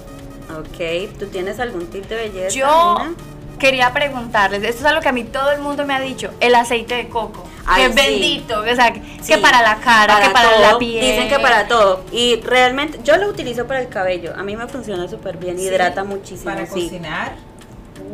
Ok, 0.58 1.16
¿tú 1.18 1.26
tienes 1.26 1.58
algún 1.60 1.86
tip 1.86 2.06
de 2.08 2.16
belleza? 2.16 2.48
Yo 2.56 2.98
Nina? 2.98 3.14
quería 3.58 3.92
preguntarles, 3.92 4.62
esto 4.64 4.80
es 4.80 4.84
algo 4.86 5.00
que 5.00 5.08
a 5.08 5.12
mí 5.12 5.24
todo 5.24 5.50
el 5.52 5.60
mundo 5.60 5.86
me 5.86 5.94
ha 5.94 6.00
dicho, 6.00 6.30
el 6.40 6.54
aceite 6.54 6.94
de 6.96 7.08
coco. 7.08 7.44
Ay, 7.66 7.82
que 7.84 7.88
es 7.90 7.94
sí. 7.94 8.10
bendito, 8.10 8.60
o 8.60 8.64
sea, 8.74 8.92
que 8.92 9.38
para 9.38 9.62
la 9.62 9.76
cara, 9.76 10.20
que 10.20 10.30
para 10.30 10.50
todo, 10.50 10.60
la 10.72 10.78
piel. 10.78 11.04
Dicen 11.04 11.28
que 11.28 11.38
para 11.38 11.68
todo. 11.68 12.04
Y 12.12 12.40
realmente, 12.40 12.98
yo 13.04 13.16
lo 13.16 13.28
utilizo 13.28 13.66
para 13.66 13.80
el 13.80 13.88
cabello. 13.88 14.34
A 14.36 14.42
mí 14.42 14.56
me 14.56 14.66
funciona 14.66 15.06
súper 15.08 15.36
bien, 15.36 15.56
Sí, 15.58 15.64
hidrata 15.66 16.04
muchísimo. 16.04 16.50
Para 16.52 16.66
sí. 16.66 16.84
cocinar, 16.84 17.32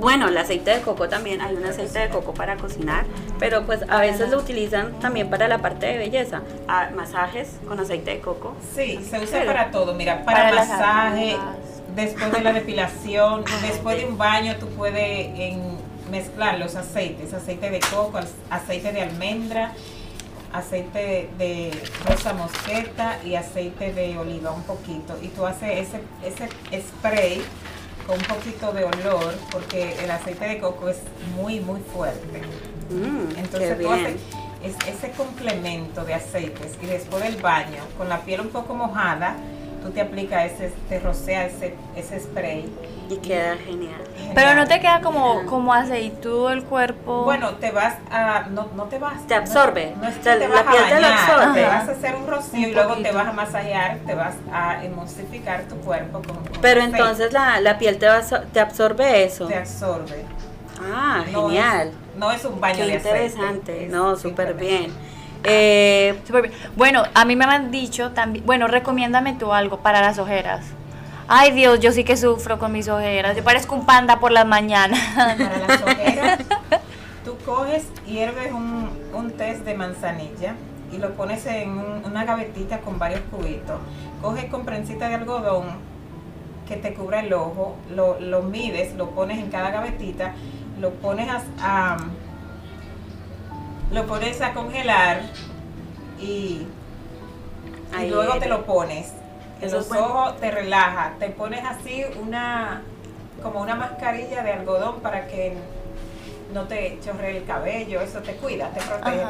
Bueno, 0.00 0.28
el 0.28 0.36
aceite 0.36 0.70
de 0.72 0.80
coco 0.82 1.08
también, 1.08 1.40
hay 1.40 1.56
un 1.56 1.64
aceite 1.64 1.98
de 1.98 2.08
coco 2.08 2.32
para 2.32 2.56
cocinar, 2.56 3.04
pero 3.40 3.64
pues 3.64 3.80
a 3.88 3.98
veces 4.00 4.28
lo 4.30 4.38
utilizan 4.38 4.92
también 5.00 5.28
para 5.28 5.48
la 5.48 5.58
parte 5.58 5.86
de 5.86 5.98
belleza. 5.98 6.42
Masajes 6.94 7.48
con 7.66 7.80
aceite 7.80 8.12
de 8.12 8.20
coco. 8.20 8.54
Sí, 8.76 9.00
se 9.08 9.18
usa 9.18 9.38
Pero- 9.40 9.46
para 9.46 9.70
todo, 9.72 9.94
mira, 9.94 10.24
para, 10.24 10.50
Para 10.50 10.54
masaje, 10.56 11.36
después 11.96 12.30
de 12.32 12.40
la 12.42 12.52
depilación, 12.52 13.44
después 13.66 13.96
de 13.98 14.04
un 14.06 14.16
baño 14.18 14.54
tú 14.60 14.68
puedes 14.68 15.30
en- 15.36 15.77
mezclar 16.10 16.58
los 16.58 16.74
aceites, 16.74 17.32
aceite 17.32 17.70
de 17.70 17.80
coco, 17.80 18.18
aceite 18.50 18.92
de 18.92 19.02
almendra, 19.02 19.72
aceite 20.52 21.28
de 21.38 21.70
rosa 22.06 22.32
mosqueta 22.32 23.18
y 23.24 23.34
aceite 23.34 23.92
de 23.92 24.16
oliva 24.18 24.50
un 24.52 24.62
poquito 24.62 25.18
y 25.22 25.28
tú 25.28 25.44
haces 25.46 25.88
ese, 25.88 26.00
ese 26.22 26.48
spray 26.82 27.42
con 28.06 28.16
un 28.16 28.24
poquito 28.24 28.72
de 28.72 28.84
olor, 28.84 29.34
porque 29.52 29.94
el 30.02 30.10
aceite 30.10 30.46
de 30.46 30.58
coco 30.58 30.88
es 30.88 30.96
muy, 31.36 31.60
muy 31.60 31.80
fuerte. 31.80 32.40
Mm, 32.88 33.38
Entonces 33.38 33.78
tú 33.78 33.90
haces 33.92 34.16
ese 34.62 35.10
complemento 35.10 36.04
de 36.06 36.14
aceites 36.14 36.78
y 36.82 36.86
después 36.86 37.22
del 37.22 37.36
baño, 37.36 37.82
con 37.98 38.08
la 38.08 38.20
piel 38.22 38.40
un 38.40 38.48
poco 38.48 38.74
mojada, 38.74 39.36
tú 39.82 39.90
te 39.90 40.00
aplicas 40.00 40.52
ese, 40.52 40.72
te 40.88 41.00
rocea 41.00 41.46
ese, 41.46 41.74
ese 41.96 42.20
spray. 42.20 42.70
Y 43.10 43.16
queda 43.16 43.56
genial. 43.56 44.00
Pero 44.34 44.54
no 44.54 44.66
te 44.66 44.80
queda 44.80 45.00
como, 45.00 45.46
como 45.46 45.72
aceitudo 45.72 46.50
el 46.50 46.62
cuerpo. 46.64 47.24
Bueno, 47.24 47.52
te 47.54 47.70
vas 47.70 47.94
a, 48.10 48.46
no, 48.50 48.68
no 48.76 48.84
te 48.84 48.98
vas. 48.98 49.26
Te 49.26 49.34
absorbe. 49.34 49.94
No, 50.00 50.08
es 50.08 50.16
que 50.16 50.22
te 50.22 50.46
vas 50.46 50.60
a 50.60 50.62
bañar, 50.64 51.54
te 51.54 51.62
vas 51.64 51.88
a 51.88 51.92
hacer 51.92 52.16
un 52.16 52.26
rocío 52.26 52.68
y 52.68 52.72
luego 52.72 52.96
te 52.96 53.10
vas 53.12 53.28
a 53.28 53.32
masajear, 53.32 53.98
te 54.06 54.14
vas 54.14 54.34
a 54.52 54.84
emulsificar 54.84 55.62
tu 55.62 55.76
cuerpo 55.76 56.20
con, 56.20 56.38
Pero 56.60 56.82
entonces 56.82 57.32
la, 57.32 57.60
la, 57.60 57.78
piel 57.78 57.98
te, 57.98 58.06
va, 58.06 58.20
te 58.20 58.60
absorbe 58.60 59.24
eso. 59.24 59.46
Te 59.46 59.56
absorbe. 59.56 60.24
Ah, 60.80 61.24
genial. 61.26 61.92
no 62.16 62.30
es 62.30 62.44
un 62.44 62.60
baño 62.60 62.76
Qué 62.76 62.86
de 62.86 62.94
interesante. 62.94 63.88
no, 63.90 64.16
súper 64.16 64.54
bien. 64.54 64.92
Eh, 65.44 66.14
bueno, 66.76 67.04
a 67.14 67.24
mí 67.24 67.36
me 67.36 67.44
han 67.44 67.70
dicho 67.70 68.10
también, 68.10 68.44
bueno, 68.44 68.66
recomiéndame 68.66 69.34
tú 69.34 69.52
algo 69.52 69.78
para 69.78 70.00
las 70.00 70.18
ojeras. 70.18 70.66
Ay 71.28 71.52
Dios, 71.52 71.80
yo 71.80 71.92
sí 71.92 72.04
que 72.04 72.16
sufro 72.16 72.58
con 72.58 72.72
mis 72.72 72.88
ojeras. 72.88 73.36
Yo 73.36 73.44
parezco 73.44 73.74
un 73.74 73.84
panda 73.84 74.18
por 74.18 74.32
las 74.32 74.46
mañanas. 74.46 74.98
Para 75.14 75.36
las 75.36 75.82
ojeras, 75.82 76.38
tú 77.24 77.36
coges, 77.44 77.86
hierves 78.06 78.50
un, 78.50 78.88
un 79.14 79.30
test 79.32 79.64
de 79.64 79.74
manzanilla 79.74 80.54
y 80.90 80.96
lo 80.96 81.12
pones 81.14 81.44
en 81.46 81.78
una 82.04 82.24
gavetita 82.24 82.80
con 82.80 82.98
varios 82.98 83.20
cubitos. 83.30 83.78
Coges 84.22 84.46
con 84.46 84.64
prensita 84.64 85.08
de 85.08 85.16
algodón 85.16 85.66
que 86.66 86.76
te 86.76 86.94
cubra 86.94 87.20
el 87.20 87.32
ojo, 87.32 87.76
lo, 87.94 88.18
lo 88.20 88.42
mides, 88.42 88.94
lo 88.94 89.10
pones 89.10 89.38
en 89.38 89.50
cada 89.50 89.70
gavetita, 89.70 90.34
lo 90.80 90.90
pones 90.94 91.28
a 91.62 91.96
lo 93.90 94.06
pones 94.06 94.40
a 94.40 94.52
congelar 94.52 95.22
y, 96.20 96.66
luego 98.08 98.38
te 98.38 98.48
lo 98.48 98.64
pones. 98.64 99.12
En 99.60 99.72
los 99.72 99.90
ojos 99.90 100.38
te 100.38 100.50
relaja, 100.50 101.14
te 101.18 101.30
pones 101.30 101.64
así 101.64 102.04
una 102.20 102.82
como 103.42 103.60
una 103.60 103.74
mascarilla 103.74 104.42
de 104.42 104.52
algodón 104.52 105.00
para 105.00 105.26
que 105.28 105.54
no 106.52 106.64
te 106.64 106.98
chorre 107.04 107.36
el 107.36 107.44
cabello, 107.44 108.00
eso 108.00 108.20
te 108.20 108.34
cuida, 108.34 108.70
te 108.70 108.80
protege, 108.80 109.26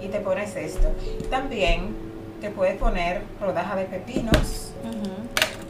y 0.00 0.08
te 0.08 0.20
pones 0.20 0.54
esto. 0.56 0.88
También 1.30 1.96
te 2.40 2.50
puedes 2.50 2.76
poner 2.76 3.22
rodaja 3.40 3.76
de 3.76 3.84
pepinos. 3.84 4.72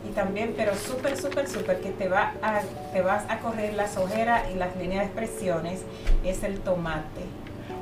Y 0.09 0.13
también, 0.13 0.55
pero 0.57 0.75
súper, 0.75 1.17
súper, 1.17 1.49
súper, 1.49 1.81
que 1.81 1.91
te, 1.91 2.09
va 2.09 2.33
a, 2.43 2.61
te 2.93 3.03
vas 3.03 3.25
a 3.29 3.39
correr 3.39 3.75
las 3.75 3.97
ojeras 3.97 4.45
y 4.53 4.55
las 4.55 4.77
líneas 4.77 5.05
de 5.05 5.07
expresiones, 5.07 5.83
es 6.25 6.43
el 6.43 6.61
tomate. 6.61 7.23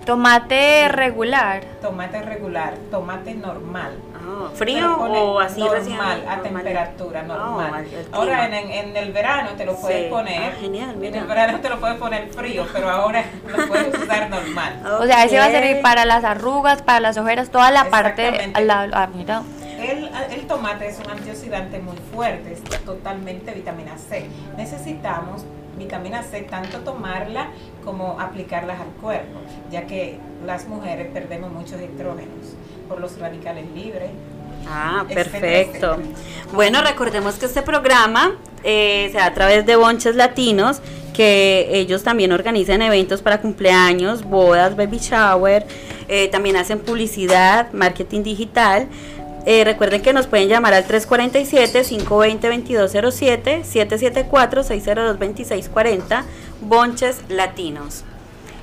Tomate 0.05 0.89
regular. 0.89 1.65
Tomate 1.81 2.21
regular, 2.21 2.75
tomate 2.91 3.35
normal. 3.35 3.93
Ah, 4.15 4.51
¿Frío 4.55 4.97
o 4.99 5.41
así 5.41 5.61
normal, 5.61 6.25
a 6.29 6.43
temperatura 6.43 7.21
ah, 7.21 7.27
normal. 7.27 7.87
ahora 8.13 8.47
en, 8.47 8.71
en, 8.71 8.97
el 8.97 9.13
verano 9.13 9.51
te 9.57 9.65
lo 9.65 9.77
puedes 9.77 10.11
poner. 10.11 10.53
Ah, 10.53 10.57
genial, 10.61 11.03
En 11.03 11.15
el 11.15 11.27
verano 11.27 11.61
te 11.61 11.69
lo 11.71 11.81
puedes 11.81 11.97
poner 11.97 12.29
frío, 12.29 12.67
pero 12.73 12.91
ahora 12.91 13.25
lo 13.47 13.67
puedes 13.67 13.99
usar 13.99 14.29
normal. 14.29 14.81
O 15.01 15.07
sea, 15.07 15.25
ese 15.25 15.39
va 15.39 15.47
a 15.47 15.51
servir 15.51 15.81
para 15.81 16.05
las 16.05 16.25
arrugas, 16.25 16.83
para 16.83 17.01
las 17.01 17.17
ojeras, 17.17 17.49
toda 17.51 17.71
la 17.71 17.85
parte. 17.91 18.53
La, 18.63 18.89
ah, 18.93 19.09
mira. 19.15 19.43
El, 19.79 20.11
el, 20.31 20.47
tomate 20.47 20.89
es 20.89 20.99
un 20.99 21.11
antioxidante 21.11 21.79
muy 21.79 21.97
fuerte, 22.15 22.53
es 22.53 22.63
totalmente 22.85 23.53
vitamina 23.53 23.97
C. 23.99 24.27
Necesitamos 24.57 25.45
vitamina 25.79 26.23
C, 26.23 26.43
tanto 26.43 26.79
tomarla 26.81 27.49
como 27.85 28.21
aplicarlas 28.21 28.81
al 28.81 28.89
cuerpo, 29.01 29.41
ya 29.71 29.87
que 29.87 30.19
las 30.47 30.67
mujeres 30.69 31.09
perdemos 31.13 31.53
muchos 31.53 31.81
estrógenos 31.81 32.55
por 32.89 33.01
los 33.01 33.19
radicales 33.19 33.67
libres. 33.75 34.11
Ah, 34.67 35.05
perfecto. 35.07 35.99
Bueno, 36.53 36.83
recordemos 36.83 37.35
que 37.35 37.47
este 37.47 37.63
programa 37.63 38.37
eh, 38.63 39.09
se 39.13 39.19
da 39.19 39.27
a 39.27 39.35
través 39.35 39.67
de 39.67 39.77
Bonches 39.77 40.17
Latinos, 40.17 40.81
que 41.13 41.69
ellos 41.73 42.03
también 42.03 42.33
organizan 42.33 42.83
eventos 42.83 43.23
para 43.23 43.41
cumpleaños, 43.41 44.25
bodas, 44.25 44.75
baby 44.75 44.99
shower, 44.99 45.67
eh, 46.09 46.29
también 46.29 46.57
hacen 46.57 46.81
publicidad, 46.81 47.73
marketing 47.73 48.23
digital. 48.23 48.89
Eh, 49.47 49.65
recuerden 49.65 50.03
que 50.03 50.13
nos 50.13 50.27
pueden 50.27 50.49
llamar 50.49 50.75
al 50.75 50.85
347-520-2207, 50.87 53.65
774-602-2640, 53.65 56.25
Bonches 56.63 57.21
Latinos. 57.29 58.05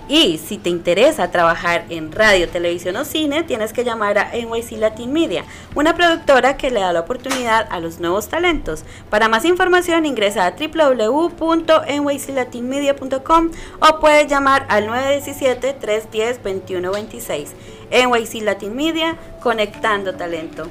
Y 0.08 0.39
si 0.39 0.58
te 0.58 0.70
interesa 0.70 1.30
trabajar 1.32 1.86
en 1.89 2.12
radio, 2.12 2.50
televisión 2.50 2.96
o 2.98 3.06
cine, 3.06 3.44
tienes 3.44 3.72
que 3.72 3.86
llamar 3.86 4.17
a 4.17 4.32
NYC 4.34 4.74
Latin 4.74 5.13
Media, 5.13 5.46
una 5.74 5.96
productora 5.96 6.58
que 6.58 6.70
le 6.70 6.82
da 6.82 6.91
la 6.91 7.00
oportunidad 7.00 7.65
a 7.70 7.80
los 7.80 8.02
nuevos 8.02 8.28
talentos. 8.28 8.84
Para 9.10 9.30
más 9.30 9.46
información 9.46 10.06
ingresa 10.06 10.48
a 10.48 10.56
www.nyclatinmedia.com 10.58 13.52
o 13.80 14.00
puedes 14.02 14.28
llamar 14.28 14.65
al 14.67 14.88
917-310-2126. 14.88 17.48
NYC 17.92 18.42
Latin 18.44 18.76
Media, 18.76 19.18
conectando 19.42 20.16
talento. 20.16 20.68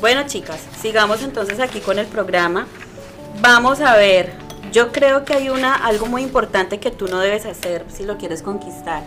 Bueno 0.00 0.22
chicas, 0.26 0.60
sigamos 0.80 1.22
entonces 1.22 1.60
aquí 1.60 1.80
con 1.80 1.98
el 1.98 2.06
programa. 2.06 2.66
Vamos 3.40 3.80
a 3.80 3.96
ver, 3.96 4.32
yo 4.72 4.90
creo 4.90 5.24
que 5.24 5.34
hay 5.34 5.48
una 5.48 5.74
algo 5.74 6.06
muy 6.06 6.22
importante 6.22 6.80
que 6.80 6.90
tú 6.90 7.06
no 7.06 7.20
debes 7.20 7.46
hacer 7.46 7.84
si 7.88 8.04
lo 8.04 8.18
quieres 8.18 8.42
conquistar. 8.42 9.02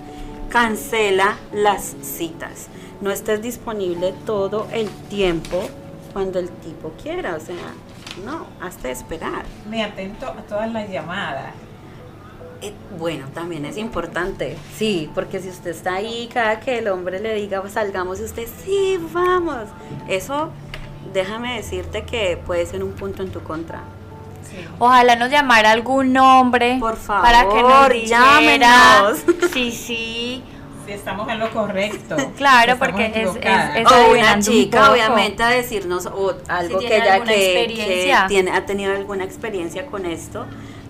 Cancela 0.50 1.38
las 1.52 1.95
citas. 2.02 2.67
No 3.02 3.12
estés 3.12 3.41
disponible 3.41 4.13
todo 4.26 4.67
el 4.71 4.89
tiempo 5.10 5.62
cuando 6.13 6.39
el 6.39 6.50
tipo 6.50 6.93
quiera, 7.02 7.36
o 7.36 7.39
sea, 7.41 7.56
no, 8.24 8.48
hasta 8.62 8.89
esperar. 8.89 9.43
Me 9.69 9.84
atento 9.84 10.28
a 10.28 10.41
todas 10.43 10.71
las 10.71 10.89
llamadas. 10.89 11.54
Eh, 12.65 12.73
bueno, 12.97 13.28
también 13.34 13.65
es 13.65 13.78
importante, 13.78 14.58
sí, 14.78 15.10
porque 15.13 15.39
si 15.39 15.49
usted 15.49 15.71
está 15.71 15.95
ahí, 15.95 16.30
cada 16.34 16.60
que 16.60 16.80
el 16.80 16.88
hombre 16.88 17.19
le 17.19 17.34
diga 17.36 17.62
salgamos 17.69 18.19
y 18.19 18.23
usted, 18.23 18.47
sí, 18.63 18.99
vamos, 19.12 19.65
eso 20.08 20.51
déjame 21.13 21.56
decirte 21.56 22.04
que 22.04 22.38
puede 22.45 22.65
ser 22.65 22.84
un 22.84 22.93
punto 22.93 23.23
en 23.23 23.32
tu 23.32 23.41
contra. 23.41 23.82
Ojalá 24.80 25.15
nos 25.15 25.30
llamara 25.30 25.71
algún 25.71 26.13
nombre 26.13 26.78
Por 26.80 26.97
favor, 26.97 27.23
para 27.23 27.49
que 27.49 27.62
nos 27.62 27.89
dijera. 27.89 29.13
Sí, 29.51 29.71
sí. 29.71 30.43
Si 30.86 30.91
estamos 30.91 31.28
en 31.30 31.39
lo 31.39 31.49
correcto. 31.49 32.15
Claro, 32.38 32.78
porque 32.78 33.08
es, 33.08 33.30
es, 33.41 33.91
o 33.91 34.12
una 34.12 34.39
chica, 34.39 34.91
obviamente, 34.91 35.41
a 35.41 35.49
decirnos 35.49 36.06
algo 36.47 36.80
que 36.80 36.97
ella 36.97 37.23
que, 37.23 38.15
tiene, 38.28 38.51
ha 38.51 38.65
tenido 38.65 38.93
alguna 38.93 39.23
experiencia 39.23 39.88
con 39.88 40.06
esto, 40.06 40.45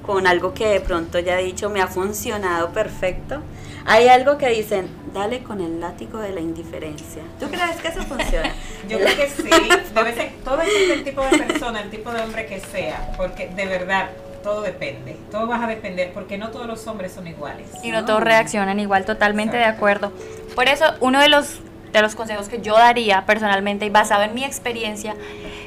con 0.06 0.28
algo 0.28 0.54
que 0.54 0.68
de 0.68 0.82
pronto 0.82 1.20
ya 1.20 1.36
ha 1.36 1.38
dicho 1.38 1.70
me 1.70 1.82
ha 1.82 1.88
funcionado 1.88 2.70
perfecto. 2.70 3.42
Hay 3.88 4.08
algo 4.08 4.38
que 4.38 4.50
dicen, 4.50 4.88
dale 5.14 5.44
con 5.44 5.62
el 5.62 5.80
látigo 5.80 6.20
de 6.20 6.32
la 6.32 6.42
indiferencia. 6.42 7.22
¿Tú 7.40 7.48
crees 7.48 7.78
que 7.78 7.88
eso 7.88 8.02
funciona? 8.04 8.52
Yo 8.90 8.98
creo 8.98 9.16
que 9.16 9.30
sí. 9.30 9.50
Debe 9.94 10.14
ser, 10.14 10.32
todo 10.44 10.62
es 10.62 10.90
el 10.92 11.04
tipo 11.04 11.22
de 11.24 11.38
persona, 11.38 11.82
el 11.82 11.90
tipo 11.90 12.12
de 12.12 12.22
hombre 12.22 12.46
que 12.48 12.60
sea, 12.60 13.12
porque 13.16 13.48
de 13.48 13.66
verdad 13.66 14.10
todo 14.44 14.62
depende. 14.62 15.18
Todo 15.32 15.48
va 15.48 15.64
a 15.64 15.68
depender 15.68 16.12
porque 16.14 16.38
no 16.38 16.50
todos 16.50 16.68
los 16.68 16.86
hombres 16.88 17.12
son 17.12 17.28
iguales. 17.28 17.68
Y 17.84 17.92
no, 17.92 18.06
todos 18.06 18.22
reaccionan 18.22 18.80
igual, 18.80 19.06
totalmente 19.06 19.58
de 19.58 19.66
acuerdo. 19.66 20.12
Por 20.56 20.68
eso, 20.68 20.86
uno 21.00 21.20
de 21.20 21.30
los 21.30 21.60
de 21.92 22.02
los 22.02 22.14
consejos 22.14 22.50
que 22.50 22.62
yo 22.62 22.74
daría 22.74 23.26
personalmente 23.26 23.86
y 23.86 23.90
basado 23.90 24.24
en 24.24 24.34
mi 24.34 24.44
experiencia 24.44 25.16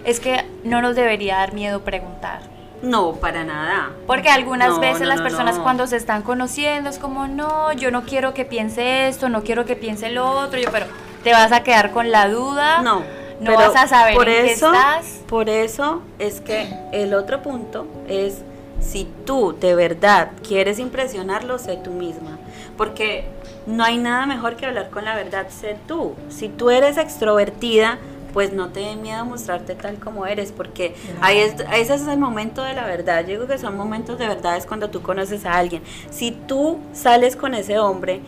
es 0.04 0.20
que 0.20 0.44
no 0.62 0.82
nos 0.82 0.94
debería 0.94 1.36
dar 1.36 1.54
miedo 1.54 1.80
preguntar 1.84 2.57
no, 2.82 3.14
para 3.14 3.44
nada. 3.44 3.90
Porque 4.06 4.30
algunas 4.30 4.78
veces 4.80 5.06
las 5.06 5.20
personas 5.20 5.58
cuando 5.58 5.86
se 5.86 5.96
están 5.96 6.22
conociendo 6.22 6.90
es 6.90 6.98
como, 6.98 7.26
no, 7.26 7.72
yo 7.72 7.90
no 7.90 8.04
quiero 8.04 8.34
que 8.34 8.44
piense 8.44 9.08
esto, 9.08 9.28
no 9.28 9.42
quiero 9.42 9.64
que 9.64 9.76
piense 9.76 10.10
lo 10.10 10.30
otro, 10.30 10.58
yo, 10.58 10.70
pero 10.70 10.86
te 11.24 11.32
vas 11.32 11.52
a 11.52 11.62
quedar 11.62 11.92
con 11.92 12.10
la 12.10 12.28
duda. 12.28 12.82
No. 12.82 13.02
No 13.40 13.54
vas 13.54 13.76
a 13.76 13.86
saber 13.86 14.14
por 14.14 14.28
en 14.28 14.46
eso, 14.46 14.72
qué 14.72 14.76
estás. 14.76 15.20
Por 15.28 15.48
eso 15.48 16.02
es 16.18 16.40
que 16.40 16.74
el 16.92 17.14
otro 17.14 17.40
punto 17.40 17.86
es 18.08 18.42
si 18.80 19.08
tú 19.24 19.56
de 19.58 19.74
verdad 19.74 20.30
quieres 20.46 20.78
impresionarlo, 20.78 21.58
sé 21.58 21.76
tú 21.76 21.90
misma. 21.90 22.38
Porque 22.76 23.28
no 23.66 23.84
hay 23.84 23.98
nada 23.98 24.26
mejor 24.26 24.56
que 24.56 24.66
hablar 24.66 24.90
con 24.90 25.04
la 25.04 25.14
verdad, 25.14 25.48
sé 25.50 25.76
tú. 25.86 26.14
Si 26.28 26.48
tú 26.48 26.70
eres 26.70 26.96
extrovertida, 26.96 27.98
pues 28.32 28.52
no 28.52 28.68
te 28.70 28.80
dé 28.80 28.96
miedo 28.96 29.24
mostrarte 29.24 29.74
tal 29.74 29.98
como 29.98 30.26
eres, 30.26 30.52
porque 30.52 30.94
ahí 31.20 31.38
es, 31.38 31.54
ese 31.72 31.94
es 31.94 32.06
el 32.06 32.18
momento 32.18 32.62
de 32.62 32.74
la 32.74 32.86
verdad. 32.86 33.22
Yo 33.22 33.28
digo 33.34 33.46
que 33.46 33.58
son 33.58 33.76
momentos 33.76 34.18
de 34.18 34.28
verdad, 34.28 34.56
es 34.56 34.66
cuando 34.66 34.90
tú 34.90 35.02
conoces 35.02 35.44
a 35.46 35.54
alguien. 35.54 35.82
Si 36.10 36.32
tú 36.32 36.78
sales 36.92 37.36
con 37.36 37.54
ese 37.54 37.78
hombre 37.78 38.20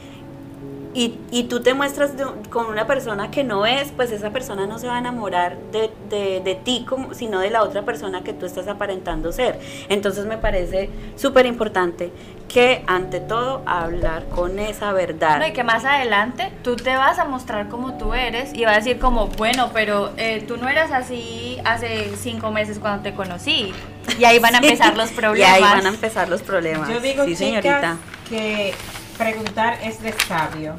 y, 0.93 1.19
y 1.31 1.45
tú 1.45 1.61
te 1.61 1.75
muestras 1.75 2.13
con 2.51 2.67
una 2.67 2.87
persona 2.87 3.31
que 3.31 3.45
no 3.45 3.65
es, 3.67 3.93
pues 3.93 4.11
esa 4.11 4.31
persona 4.31 4.67
no 4.67 4.79
se 4.79 4.89
va 4.89 4.97
a 4.97 4.99
enamorar 4.99 5.57
de, 5.73 5.91
de, 6.09 6.41
de 6.41 6.55
ti, 6.57 6.85
como, 6.89 7.15
sino 7.15 7.39
de 7.39 7.51
la 7.51 7.63
otra 7.63 7.83
persona 7.83 8.23
que 8.23 8.33
tú 8.33 8.47
estás 8.47 8.67
aparentando 8.67 9.31
ser. 9.33 9.61
Entonces 9.89 10.27
me 10.27 10.37
parece 10.37 10.91
súper 11.17 11.47
importante 11.47 12.13
que 12.49 12.83
ante 12.89 13.21
todo 13.21 13.63
hablar 13.67 14.25
con 14.27 14.59
esa 14.59 14.93
verdad. 14.93 15.39
No, 15.39 15.47
y 15.47 15.53
que 15.53 15.63
más 15.63 15.85
adelante 15.85 16.53
tú 16.65 16.75
te 16.75 16.97
vas 16.97 17.21
a 17.21 17.25
mostrar 17.25 17.69
como 17.69 17.95
tú 17.95 18.13
eres 18.13 18.53
y 18.53 18.65
vas 18.65 18.75
a 18.75 18.77
decir 18.79 18.99
como, 18.99 19.29
bueno, 19.29 19.71
pero 19.73 20.11
eh, 20.17 20.45
tú 20.49 20.57
no 20.57 20.69
eras 20.69 20.91
así 20.91 21.59
hace 21.65 22.11
cinco 22.17 22.51
meses 22.51 22.81
cuando 22.81 23.03
te 23.05 23.15
conocí. 23.15 23.73
Y 24.19 24.25
ahí 24.25 24.41
van 24.41 24.57
a 24.57 24.59
empezar 24.59 24.97
los 24.97 25.11
problemas. 25.11 25.39
Y 25.39 25.63
ahí 25.63 25.63
van 25.63 25.87
a 25.87 25.91
empezar 25.91 26.29
los 26.29 26.43
problemas. 26.43 26.89
Yo 26.89 26.99
digo, 26.99 27.25
sí, 27.25 27.37
señorita. 27.37 27.97
que 28.29 28.75
preguntar 29.21 29.79
es 29.85 30.03
de 30.03 30.13
sabio. 30.13 30.77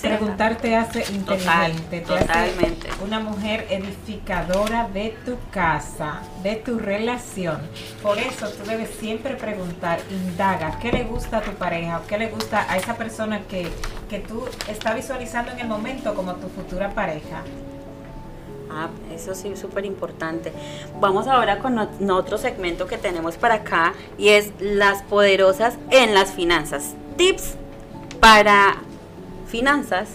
Preguntar 0.00 0.58
te 0.58 0.76
hace 0.76 1.00
inteligente, 1.12 2.02
te 2.02 2.14
hace 2.14 2.52
una 3.02 3.18
mujer 3.18 3.66
edificadora 3.68 4.86
de 4.94 5.16
tu 5.24 5.36
casa, 5.50 6.20
de 6.44 6.54
tu 6.54 6.78
relación. 6.78 7.58
Por 8.00 8.18
eso 8.18 8.48
tú 8.50 8.64
debes 8.64 8.90
siempre 8.90 9.34
preguntar, 9.34 9.98
indaga, 10.08 10.78
¿qué 10.78 10.92
le 10.92 11.02
gusta 11.02 11.38
a 11.38 11.42
tu 11.42 11.50
pareja 11.52 12.00
qué 12.08 12.16
le 12.16 12.28
gusta 12.28 12.70
a 12.70 12.76
esa 12.76 12.96
persona 12.96 13.40
que, 13.48 13.66
que 14.08 14.20
tú 14.20 14.44
estás 14.68 14.94
visualizando 14.94 15.50
en 15.50 15.58
el 15.58 15.66
momento 15.66 16.14
como 16.14 16.34
tu 16.34 16.48
futura 16.48 16.90
pareja? 16.90 17.42
Ah, 18.70 18.88
eso 19.12 19.34
sí 19.34 19.56
súper 19.56 19.84
importante. 19.84 20.52
Vamos 21.00 21.26
ahora 21.26 21.58
con 21.58 21.78
otro 22.10 22.38
segmento 22.38 22.86
que 22.86 22.98
tenemos 22.98 23.36
para 23.36 23.54
acá 23.54 23.94
y 24.16 24.28
es 24.28 24.52
las 24.60 25.02
poderosas 25.02 25.74
en 25.90 26.14
las 26.14 26.32
finanzas. 26.32 26.94
Tips 27.16 27.56
para 28.24 28.76
finanzas 29.46 30.08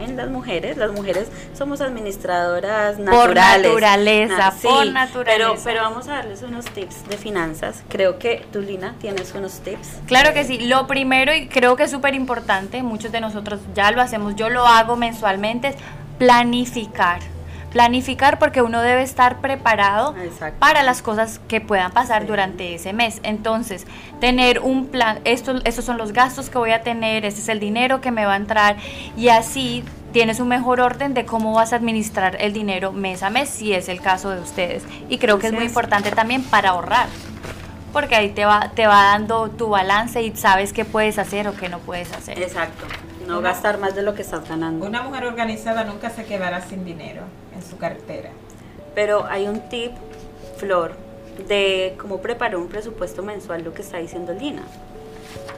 en 0.00 0.16
las 0.16 0.28
mujeres. 0.30 0.76
Las 0.76 0.90
mujeres 0.90 1.28
somos 1.56 1.80
administradoras 1.80 2.98
naturales. 2.98 3.70
Por 3.70 3.82
naturaleza, 3.82 4.52
por 4.60 4.86
naturaleza. 4.88 5.48
Pero, 5.52 5.54
pero 5.62 5.82
vamos 5.82 6.08
a 6.08 6.14
darles 6.14 6.42
unos 6.42 6.64
tips 6.64 7.08
de 7.08 7.16
finanzas. 7.16 7.84
Creo 7.88 8.18
que 8.18 8.44
tú, 8.52 8.60
Lina, 8.60 8.96
tienes 9.00 9.32
unos 9.32 9.60
tips. 9.60 10.00
Claro 10.06 10.34
que 10.34 10.42
sí. 10.42 10.58
Lo 10.58 10.88
primero, 10.88 11.32
y 11.32 11.46
creo 11.46 11.76
que 11.76 11.84
es 11.84 11.90
súper 11.92 12.14
importante, 12.14 12.82
muchos 12.82 13.12
de 13.12 13.20
nosotros 13.20 13.60
ya 13.76 13.92
lo 13.92 14.02
hacemos, 14.02 14.34
yo 14.34 14.50
lo 14.50 14.66
hago 14.66 14.96
mensualmente, 14.96 15.68
es 15.68 15.76
planificar 16.18 17.20
planificar 17.70 18.38
porque 18.38 18.62
uno 18.62 18.82
debe 18.82 19.02
estar 19.02 19.40
preparado 19.40 20.14
para 20.58 20.82
las 20.82 21.02
cosas 21.02 21.40
que 21.48 21.60
puedan 21.60 21.92
pasar 21.92 22.26
durante 22.26 22.74
ese 22.74 22.92
mes. 22.92 23.20
Entonces, 23.22 23.86
tener 24.20 24.60
un 24.60 24.86
plan, 24.86 25.20
estos, 25.24 25.62
estos 25.64 25.84
son 25.84 25.96
los 25.96 26.12
gastos 26.12 26.50
que 26.50 26.58
voy 26.58 26.72
a 26.72 26.82
tener, 26.82 27.24
este 27.24 27.40
es 27.40 27.48
el 27.48 27.60
dinero 27.60 28.00
que 28.00 28.10
me 28.10 28.26
va 28.26 28.34
a 28.34 28.36
entrar 28.36 28.76
y 29.16 29.28
así 29.28 29.84
tienes 30.12 30.40
un 30.40 30.48
mejor 30.48 30.80
orden 30.80 31.14
de 31.14 31.24
cómo 31.24 31.54
vas 31.54 31.72
a 31.72 31.76
administrar 31.76 32.36
el 32.40 32.52
dinero 32.52 32.92
mes 32.92 33.22
a 33.22 33.30
mes, 33.30 33.48
si 33.48 33.72
es 33.72 33.88
el 33.88 34.00
caso 34.00 34.30
de 34.30 34.40
ustedes. 34.40 34.82
Y 35.08 35.18
creo 35.18 35.38
que 35.38 35.46
es 35.46 35.52
muy 35.52 35.64
importante 35.64 36.10
también 36.10 36.42
para 36.42 36.70
ahorrar, 36.70 37.06
porque 37.92 38.16
ahí 38.16 38.30
te 38.30 38.44
va, 38.44 38.70
te 38.74 38.86
va 38.86 39.04
dando 39.04 39.50
tu 39.50 39.68
balance 39.68 40.22
y 40.22 40.34
sabes 40.34 40.72
qué 40.72 40.84
puedes 40.84 41.18
hacer 41.18 41.46
o 41.48 41.54
qué 41.54 41.68
no 41.68 41.78
puedes 41.78 42.12
hacer. 42.12 42.40
Exacto, 42.42 42.86
no 43.30 43.40
gastar 43.40 43.78
más 43.78 43.94
de 43.94 44.02
lo 44.02 44.14
que 44.14 44.22
estás 44.22 44.48
ganando. 44.48 44.84
Una 44.86 45.02
mujer 45.02 45.24
organizada 45.24 45.84
nunca 45.84 46.10
se 46.10 46.24
quedará 46.24 46.60
sin 46.60 46.84
dinero 46.84 47.22
su 47.62 47.78
cartera. 47.78 48.30
Pero 48.94 49.24
hay 49.26 49.46
un 49.46 49.60
tip, 49.68 49.92
Flor, 50.56 50.92
de 51.48 51.94
cómo 51.98 52.20
preparar 52.20 52.56
un 52.56 52.68
presupuesto 52.68 53.22
mensual, 53.22 53.62
lo 53.62 53.72
que 53.72 53.82
está 53.82 53.98
diciendo 53.98 54.32
Lina. 54.32 54.62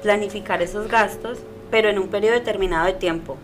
Planificar 0.02 0.62
esos 0.62 0.88
gastos, 0.88 1.38
pero 1.70 1.88
en 1.88 1.98
un 1.98 2.08
periodo 2.08 2.34
determinado 2.34 2.86
de 2.86 2.92
tiempo. 2.92 3.36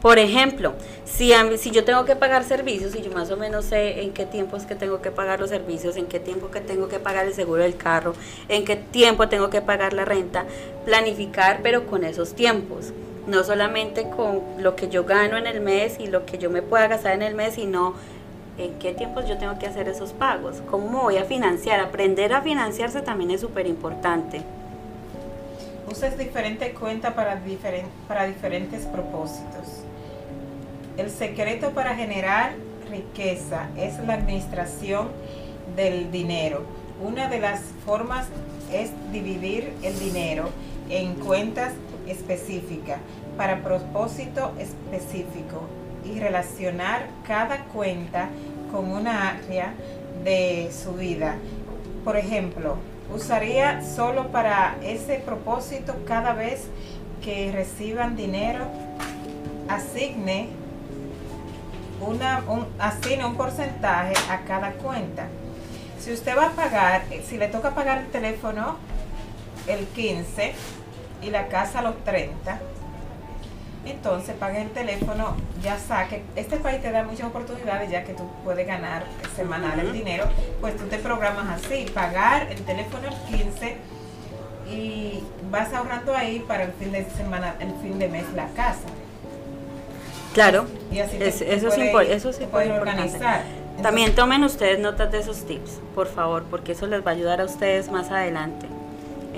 Por 0.00 0.18
ejemplo, 0.18 0.74
si, 1.04 1.32
si 1.58 1.70
yo 1.70 1.84
tengo 1.84 2.04
que 2.06 2.16
pagar 2.16 2.44
servicios 2.44 2.94
y 2.94 3.02
yo 3.02 3.10
más 3.10 3.30
o 3.30 3.36
menos 3.36 3.66
sé 3.66 4.02
en 4.02 4.12
qué 4.12 4.24
tiempo 4.24 4.56
es 4.56 4.64
que 4.64 4.74
tengo 4.74 5.02
que 5.02 5.10
pagar 5.10 5.40
los 5.40 5.50
servicios, 5.50 5.96
en 5.96 6.06
qué 6.06 6.20
tiempo 6.20 6.50
que 6.50 6.60
tengo 6.60 6.88
que 6.88 6.98
pagar 6.98 7.26
el 7.26 7.34
seguro 7.34 7.62
del 7.62 7.76
carro, 7.76 8.14
en 8.48 8.64
qué 8.64 8.76
tiempo 8.76 9.28
tengo 9.28 9.50
que 9.50 9.60
pagar 9.60 9.92
la 9.92 10.06
renta, 10.06 10.46
planificar 10.86 11.60
pero 11.62 11.86
con 11.86 12.04
esos 12.04 12.34
tiempos 12.34 12.92
no 13.26 13.44
solamente 13.44 14.08
con 14.10 14.40
lo 14.58 14.76
que 14.76 14.88
yo 14.88 15.04
gano 15.04 15.36
en 15.36 15.46
el 15.46 15.60
mes 15.60 15.98
y 15.98 16.06
lo 16.06 16.26
que 16.26 16.38
yo 16.38 16.50
me 16.50 16.62
pueda 16.62 16.88
gastar 16.88 17.14
en 17.14 17.22
el 17.22 17.34
mes, 17.34 17.54
sino 17.54 17.94
en 18.58 18.78
qué 18.78 18.92
tiempos 18.92 19.28
yo 19.28 19.38
tengo 19.38 19.58
que 19.58 19.66
hacer 19.66 19.88
esos 19.88 20.12
pagos, 20.12 20.62
cómo 20.70 21.02
voy 21.02 21.16
a 21.16 21.24
financiar. 21.24 21.80
Aprender 21.80 22.32
a 22.32 22.42
financiarse 22.42 23.00
también 23.00 23.30
es 23.30 23.40
súper 23.40 23.66
importante. 23.66 24.42
Usas 25.90 26.16
diferente 26.16 26.72
cuenta 26.72 27.14
para, 27.14 27.40
para 28.06 28.26
diferentes 28.26 28.84
propósitos. 28.86 29.82
El 30.96 31.10
secreto 31.10 31.70
para 31.70 31.94
generar 31.94 32.52
riqueza 32.90 33.68
es 33.76 33.98
la 34.06 34.14
administración 34.14 35.08
del 35.76 36.10
dinero. 36.10 36.62
Una 37.02 37.28
de 37.28 37.40
las 37.40 37.60
formas 37.86 38.26
es 38.72 38.90
dividir 39.12 39.72
el 39.82 39.98
dinero 39.98 40.50
en 40.90 41.14
cuentas 41.14 41.72
específica 42.10 42.98
para 43.36 43.62
propósito 43.62 44.52
específico 44.58 45.62
y 46.04 46.18
relacionar 46.18 47.06
cada 47.26 47.64
cuenta 47.64 48.28
con 48.70 48.90
una 48.90 49.30
área 49.30 49.74
de 50.24 50.70
su 50.72 50.92
vida. 50.92 51.36
Por 52.04 52.16
ejemplo, 52.16 52.76
usaría 53.14 53.82
solo 53.82 54.28
para 54.28 54.76
ese 54.82 55.16
propósito 55.18 55.94
cada 56.06 56.32
vez 56.32 56.66
que 57.22 57.52
reciban 57.52 58.16
dinero, 58.16 58.64
asigne 59.68 60.48
una, 62.00 62.42
un, 62.48 62.66
asigne 62.78 63.24
un 63.24 63.36
porcentaje 63.36 64.14
a 64.30 64.40
cada 64.46 64.72
cuenta. 64.72 65.26
Si 65.98 66.12
usted 66.12 66.36
va 66.36 66.46
a 66.46 66.50
pagar, 66.52 67.02
si 67.28 67.36
le 67.36 67.48
toca 67.48 67.74
pagar 67.74 67.98
el 67.98 68.06
teléfono 68.08 68.76
el 69.66 69.86
15, 69.86 70.54
y 71.22 71.30
la 71.30 71.48
casa 71.48 71.80
a 71.80 71.82
los 71.82 72.02
30, 72.04 72.58
entonces 73.86 74.34
paga 74.36 74.60
el 74.60 74.70
teléfono, 74.70 75.36
ya 75.62 75.78
saque. 75.78 76.22
Este 76.36 76.56
país 76.56 76.82
te 76.82 76.90
da 76.90 77.02
muchas 77.02 77.26
oportunidades 77.28 77.90
ya 77.90 78.04
que 78.04 78.12
tú 78.12 78.28
puedes 78.44 78.66
ganar 78.66 79.04
semanal 79.34 79.80
el 79.80 79.92
dinero, 79.92 80.24
pues 80.60 80.76
tú 80.76 80.84
te 80.84 80.98
programas 80.98 81.48
así, 81.48 81.86
pagar 81.94 82.48
el 82.50 82.62
teléfono 82.62 83.08
el 83.08 83.38
15 83.38 83.76
y 84.70 85.24
vas 85.50 85.72
ahorrando 85.72 86.14
ahí 86.14 86.40
para 86.40 86.64
el 86.64 86.72
fin 86.72 86.92
de 86.92 87.04
semana, 87.10 87.56
el 87.58 87.72
fin 87.82 87.98
de 87.98 88.08
mes 88.08 88.24
la 88.34 88.48
casa. 88.48 88.88
Claro, 90.34 90.66
y 90.92 91.00
así 91.00 91.16
eso, 91.20 91.44
eso 91.44 92.32
sí 92.32 92.46
puede 92.50 92.70
organizar. 92.70 93.42
También 93.82 94.14
tomen 94.14 94.44
ustedes 94.44 94.78
notas 94.78 95.10
de 95.10 95.20
esos 95.20 95.46
tips, 95.46 95.80
por 95.94 96.06
favor, 96.06 96.44
porque 96.50 96.72
eso 96.72 96.86
les 96.86 97.04
va 97.04 97.12
a 97.12 97.14
ayudar 97.14 97.40
a 97.40 97.44
ustedes 97.44 97.90
más 97.90 98.10
adelante. 98.10 98.66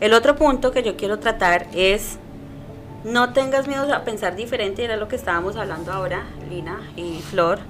el 0.00 0.12
otro 0.12 0.36
punto 0.36 0.72
que 0.72 0.82
yo 0.82 0.96
quiero 0.96 1.20
tratar 1.20 1.68
es 1.72 2.18
no 3.06 3.32
tengas 3.32 3.68
miedo 3.68 3.92
a 3.94 4.04
pensar 4.04 4.34
diferente, 4.34 4.84
era 4.84 4.96
lo 4.96 5.06
que 5.06 5.16
estábamos 5.16 5.56
hablando 5.56 5.92
ahora, 5.92 6.24
Lina 6.50 6.80
y 6.96 7.20
Flor. 7.20 7.60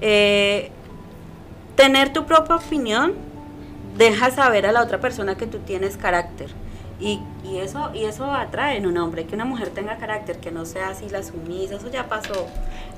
Eh, 0.00 0.70
tener 1.76 2.12
tu 2.12 2.26
propia 2.26 2.56
opinión 2.56 3.14
deja 3.96 4.30
saber 4.30 4.66
a 4.66 4.72
la 4.72 4.82
otra 4.82 5.00
persona 5.00 5.36
que 5.36 5.46
tú 5.46 5.58
tienes 5.58 5.96
carácter. 5.96 6.50
Y, 7.00 7.20
y, 7.44 7.58
eso 7.58 7.90
y 7.94 8.04
eso 8.04 8.30
atrae 8.30 8.76
en 8.76 8.86
un 8.86 8.98
hombre, 8.98 9.24
que 9.24 9.34
una 9.34 9.46
mujer 9.46 9.70
tenga 9.70 9.96
carácter, 9.96 10.38
que 10.38 10.50
no 10.50 10.66
sea 10.66 10.90
así 10.90 11.08
la 11.08 11.22
sumisa, 11.22 11.76
eso 11.76 11.90
ya 11.90 12.08
pasó. 12.08 12.46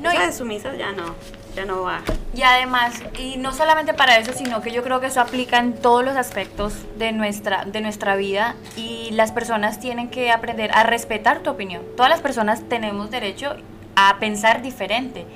No, 0.01 0.11
de 0.11 0.33
sumisa 0.33 0.75
ya 0.75 0.91
no, 0.91 1.15
ya 1.55 1.65
no 1.65 1.83
va. 1.83 2.01
Y 2.35 2.43
además, 2.43 3.01
y 3.17 3.37
no 3.37 3.53
solamente 3.53 3.95
para 3.95 4.19
eso, 4.19 4.33
sino 4.33 4.61
que 4.61 4.73
yo 4.73 4.83
creo 4.83 5.01
que 5.01 5.07
eso 5.07 5.21
aplica 5.21 5.59
en 5.59 5.75
todos 5.75 6.05
los 6.05 6.17
aspectos 6.17 6.75
de 6.99 7.13
nuestra, 7.13 7.65
de 7.65 7.81
nuestra 7.81 8.17
vida 8.17 8.57
y 8.77 9.11
las 9.13 9.31
personas 9.31 9.79
tienen 9.79 10.11
que 10.11 10.33
aprender 10.33 10.73
a 10.73 10.83
respetar 10.83 11.41
tu 11.41 11.51
opinión. 11.51 11.83
Todas 11.97 12.11
las 12.11 12.21
personas 12.21 12.69
tenemos 12.69 13.11
derecho 13.11 13.55
a 13.95 14.19
pensar 14.19 14.63
diferente. 14.63 15.27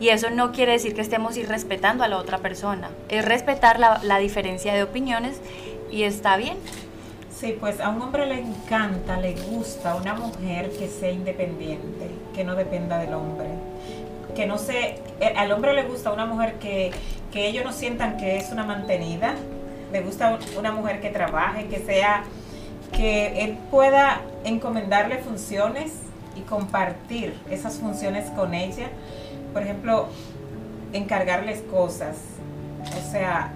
Y 0.00 0.10
eso 0.10 0.30
no 0.30 0.52
quiere 0.52 0.72
decir 0.72 0.94
que 0.94 1.00
estemos 1.00 1.36
irrespetando 1.36 2.04
a 2.04 2.08
la 2.08 2.18
otra 2.18 2.38
persona. 2.38 2.88
Es 3.08 3.24
respetar 3.24 3.80
la, 3.80 4.00
la 4.02 4.18
diferencia 4.18 4.72
de 4.72 4.84
opiniones 4.84 5.40
y 5.90 6.04
está 6.04 6.36
bien. 6.36 6.56
Sí, 7.38 7.56
pues 7.60 7.80
a 7.80 7.90
un 7.90 8.02
hombre 8.02 8.26
le 8.26 8.40
encanta, 8.40 9.16
le 9.16 9.34
gusta 9.34 9.94
una 9.94 10.14
mujer 10.14 10.72
que 10.76 10.88
sea 10.88 11.12
independiente, 11.12 12.10
que 12.34 12.42
no 12.42 12.56
dependa 12.56 12.98
del 12.98 13.14
hombre, 13.14 13.46
que 14.34 14.44
no 14.46 14.58
se, 14.58 14.96
eh, 15.20 15.34
al 15.36 15.52
hombre 15.52 15.72
le 15.72 15.84
gusta 15.84 16.10
una 16.12 16.26
mujer 16.26 16.54
que, 16.54 16.90
que 17.30 17.46
ellos 17.46 17.64
no 17.64 17.72
sientan 17.72 18.16
que 18.16 18.38
es 18.38 18.50
una 18.50 18.64
mantenida, 18.64 19.36
le 19.92 20.00
gusta 20.00 20.36
una 20.58 20.72
mujer 20.72 21.00
que 21.00 21.10
trabaje, 21.10 21.68
que 21.68 21.78
sea, 21.78 22.24
que 22.90 23.44
él 23.44 23.56
pueda 23.70 24.20
encomendarle 24.42 25.18
funciones 25.18 25.92
y 26.34 26.40
compartir 26.40 27.34
esas 27.48 27.76
funciones 27.78 28.28
con 28.30 28.52
ella. 28.52 28.88
Por 29.52 29.62
ejemplo, 29.62 30.08
encargarles 30.92 31.62
cosas. 31.62 32.16
O 32.82 33.12
sea, 33.12 33.52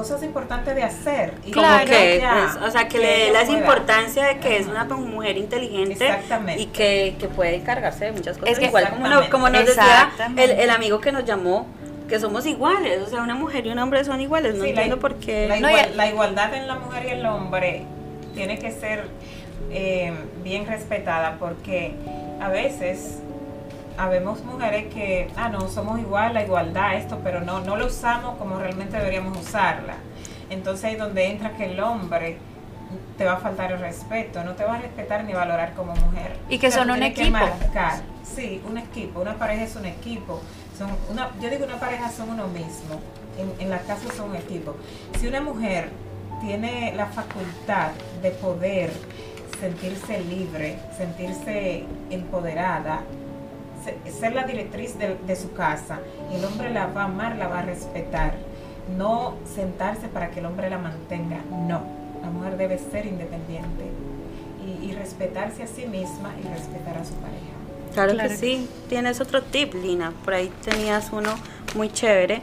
cosas 0.00 0.22
importantes 0.22 0.74
de 0.74 0.82
hacer. 0.82 1.34
Y 1.44 1.50
claro, 1.50 1.84
que, 1.84 2.22
o 2.64 2.70
sea, 2.70 2.88
que, 2.88 2.98
le 2.98 3.06
dé 3.06 3.32
la 3.32 3.44
importancia 3.44 4.24
de 4.24 4.38
que 4.38 4.56
es 4.56 4.66
una 4.66 4.84
mujer 4.84 5.36
inteligente 5.36 6.08
y 6.56 6.66
que, 6.66 7.16
que, 7.18 7.28
puede 7.28 7.56
encargarse 7.56 8.06
de 8.06 8.12
muchas 8.12 8.38
cosas. 8.38 8.58
Igual 8.62 8.88
como, 9.30 9.50
nos 9.50 9.66
decía 9.66 10.10
el, 10.38 10.52
el, 10.52 10.70
amigo 10.70 11.02
que 11.02 11.12
nos 11.12 11.26
llamó, 11.26 11.66
que 12.08 12.18
somos 12.18 12.46
iguales, 12.46 13.02
o 13.02 13.10
sea, 13.10 13.22
una 13.22 13.34
mujer 13.34 13.66
y 13.66 13.70
un 13.70 13.78
hombre 13.78 14.02
son 14.04 14.22
iguales, 14.22 14.54
no 14.54 14.64
entiendo 14.64 14.98
por 14.98 15.16
qué. 15.16 15.48
La, 15.94 16.08
igualdad 16.08 16.54
en 16.54 16.66
la 16.66 16.76
mujer 16.76 17.04
y 17.04 17.10
el 17.10 17.26
hombre 17.26 17.84
tiene 18.34 18.58
que 18.58 18.70
ser 18.70 19.04
eh, 19.70 20.14
bien 20.42 20.66
respetada 20.66 21.36
porque 21.38 21.92
a 22.40 22.48
veces 22.48 23.18
habemos 24.00 24.42
mujeres 24.44 24.92
que, 24.92 25.28
ah, 25.36 25.50
no, 25.50 25.68
somos 25.68 26.00
igual, 26.00 26.32
la 26.32 26.42
igualdad, 26.42 26.94
esto, 26.94 27.20
pero 27.22 27.42
no, 27.42 27.60
no 27.60 27.76
lo 27.76 27.86
usamos 27.86 28.38
como 28.38 28.58
realmente 28.58 28.96
deberíamos 28.96 29.36
usarla. 29.36 29.94
Entonces 30.48 30.86
ahí 30.86 30.96
donde 30.96 31.26
entra 31.26 31.50
que 31.50 31.66
el 31.66 31.78
hombre 31.80 32.38
te 33.18 33.24
va 33.24 33.34
a 33.34 33.36
faltar 33.36 33.72
el 33.72 33.78
respeto, 33.78 34.42
no 34.42 34.54
te 34.54 34.64
va 34.64 34.76
a 34.76 34.78
respetar 34.78 35.24
ni 35.24 35.34
valorar 35.34 35.74
como 35.74 35.94
mujer. 35.94 36.38
Y 36.48 36.58
que 36.58 36.70
son 36.70 36.90
un 36.90 37.02
equipo. 37.02 37.38
Sí, 38.24 38.62
un 38.68 38.78
equipo, 38.78 39.20
una 39.20 39.34
pareja 39.34 39.64
es 39.64 39.76
un 39.76 39.84
equipo. 39.84 40.40
Son 40.78 40.88
una, 41.10 41.30
yo 41.40 41.50
digo 41.50 41.66
una 41.66 41.78
pareja 41.78 42.08
son 42.08 42.30
uno 42.30 42.46
mismo, 42.48 43.00
en, 43.36 43.52
en 43.60 43.70
la 43.70 43.80
casa 43.80 44.12
son 44.16 44.30
un 44.30 44.36
equipo. 44.36 44.76
Si 45.18 45.26
una 45.26 45.42
mujer 45.42 45.90
tiene 46.40 46.94
la 46.96 47.06
facultad 47.06 47.90
de 48.22 48.30
poder 48.30 48.90
sentirse 49.60 50.20
libre, 50.20 50.78
sentirse 50.96 51.84
empoderada, 52.08 53.02
ser 54.10 54.34
la 54.34 54.44
directriz 54.44 54.96
de, 54.98 55.36
su 55.36 55.52
casa. 55.52 56.00
El 56.32 56.44
hombre 56.44 56.70
la 56.70 56.86
va 56.86 57.02
a 57.02 57.04
amar, 57.04 57.36
la 57.36 57.48
va 57.48 57.60
a 57.60 57.62
respetar. 57.62 58.34
No 58.96 59.34
sentarse 59.54 60.08
para 60.08 60.30
que 60.30 60.40
el 60.40 60.46
hombre 60.46 60.68
la 60.70 60.78
mantenga. 60.78 61.38
No. 61.50 61.82
La 62.22 62.30
mujer 62.30 62.56
debe 62.56 62.78
ser 62.78 63.06
independiente 63.06 63.84
y, 64.82 64.92
respetarse 64.92 65.62
a 65.62 65.66
sí 65.66 65.86
misma 65.86 66.32
y 66.38 66.46
respetar 66.48 66.98
a 66.98 67.04
su 67.04 67.14
pareja. 67.14 67.40
Claro, 67.94 68.16
que 68.16 68.36
sí. 68.36 68.68
Tienes 68.88 69.20
otro 69.20 69.42
tip, 69.42 69.74
Lina. 69.74 70.12
Por 70.24 70.34
ahí 70.34 70.52
tenías 70.62 71.10
uno 71.12 71.34
muy 71.74 71.90
chévere. 71.90 72.40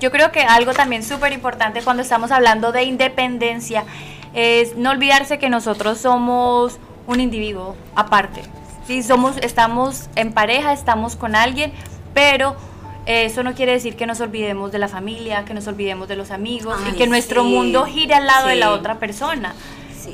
Yo 0.00 0.10
creo 0.10 0.32
que 0.32 0.40
algo 0.40 0.72
también 0.72 1.02
súper 1.02 1.32
importante 1.32 1.82
cuando 1.82 2.02
estamos 2.02 2.30
hablando 2.30 2.72
de 2.72 2.84
independencia 2.84 3.84
es 4.32 4.76
no 4.76 4.90
olvidarse 4.90 5.38
que 5.38 5.50
nosotros 5.50 5.98
somos 5.98 6.78
un 7.06 7.20
individuo 7.20 7.76
aparte. 7.94 8.42
Si 8.88 9.02
somos, 9.02 9.36
estamos 9.42 10.08
en 10.16 10.32
pareja, 10.32 10.72
estamos 10.72 11.14
con 11.14 11.36
alguien, 11.36 11.74
pero 12.14 12.56
eso 13.04 13.42
no 13.42 13.52
quiere 13.52 13.72
decir 13.72 13.96
que 13.96 14.06
nos 14.06 14.18
olvidemos 14.22 14.72
de 14.72 14.78
la 14.78 14.88
familia, 14.88 15.44
que 15.44 15.52
nos 15.52 15.66
olvidemos 15.66 16.08
de 16.08 16.16
los 16.16 16.30
amigos 16.30 16.74
y 16.90 16.96
que 16.96 17.06
nuestro 17.06 17.44
mundo 17.44 17.84
gire 17.84 18.14
al 18.14 18.26
lado 18.26 18.48
de 18.48 18.56
la 18.56 18.70
otra 18.72 18.98
persona. 18.98 19.52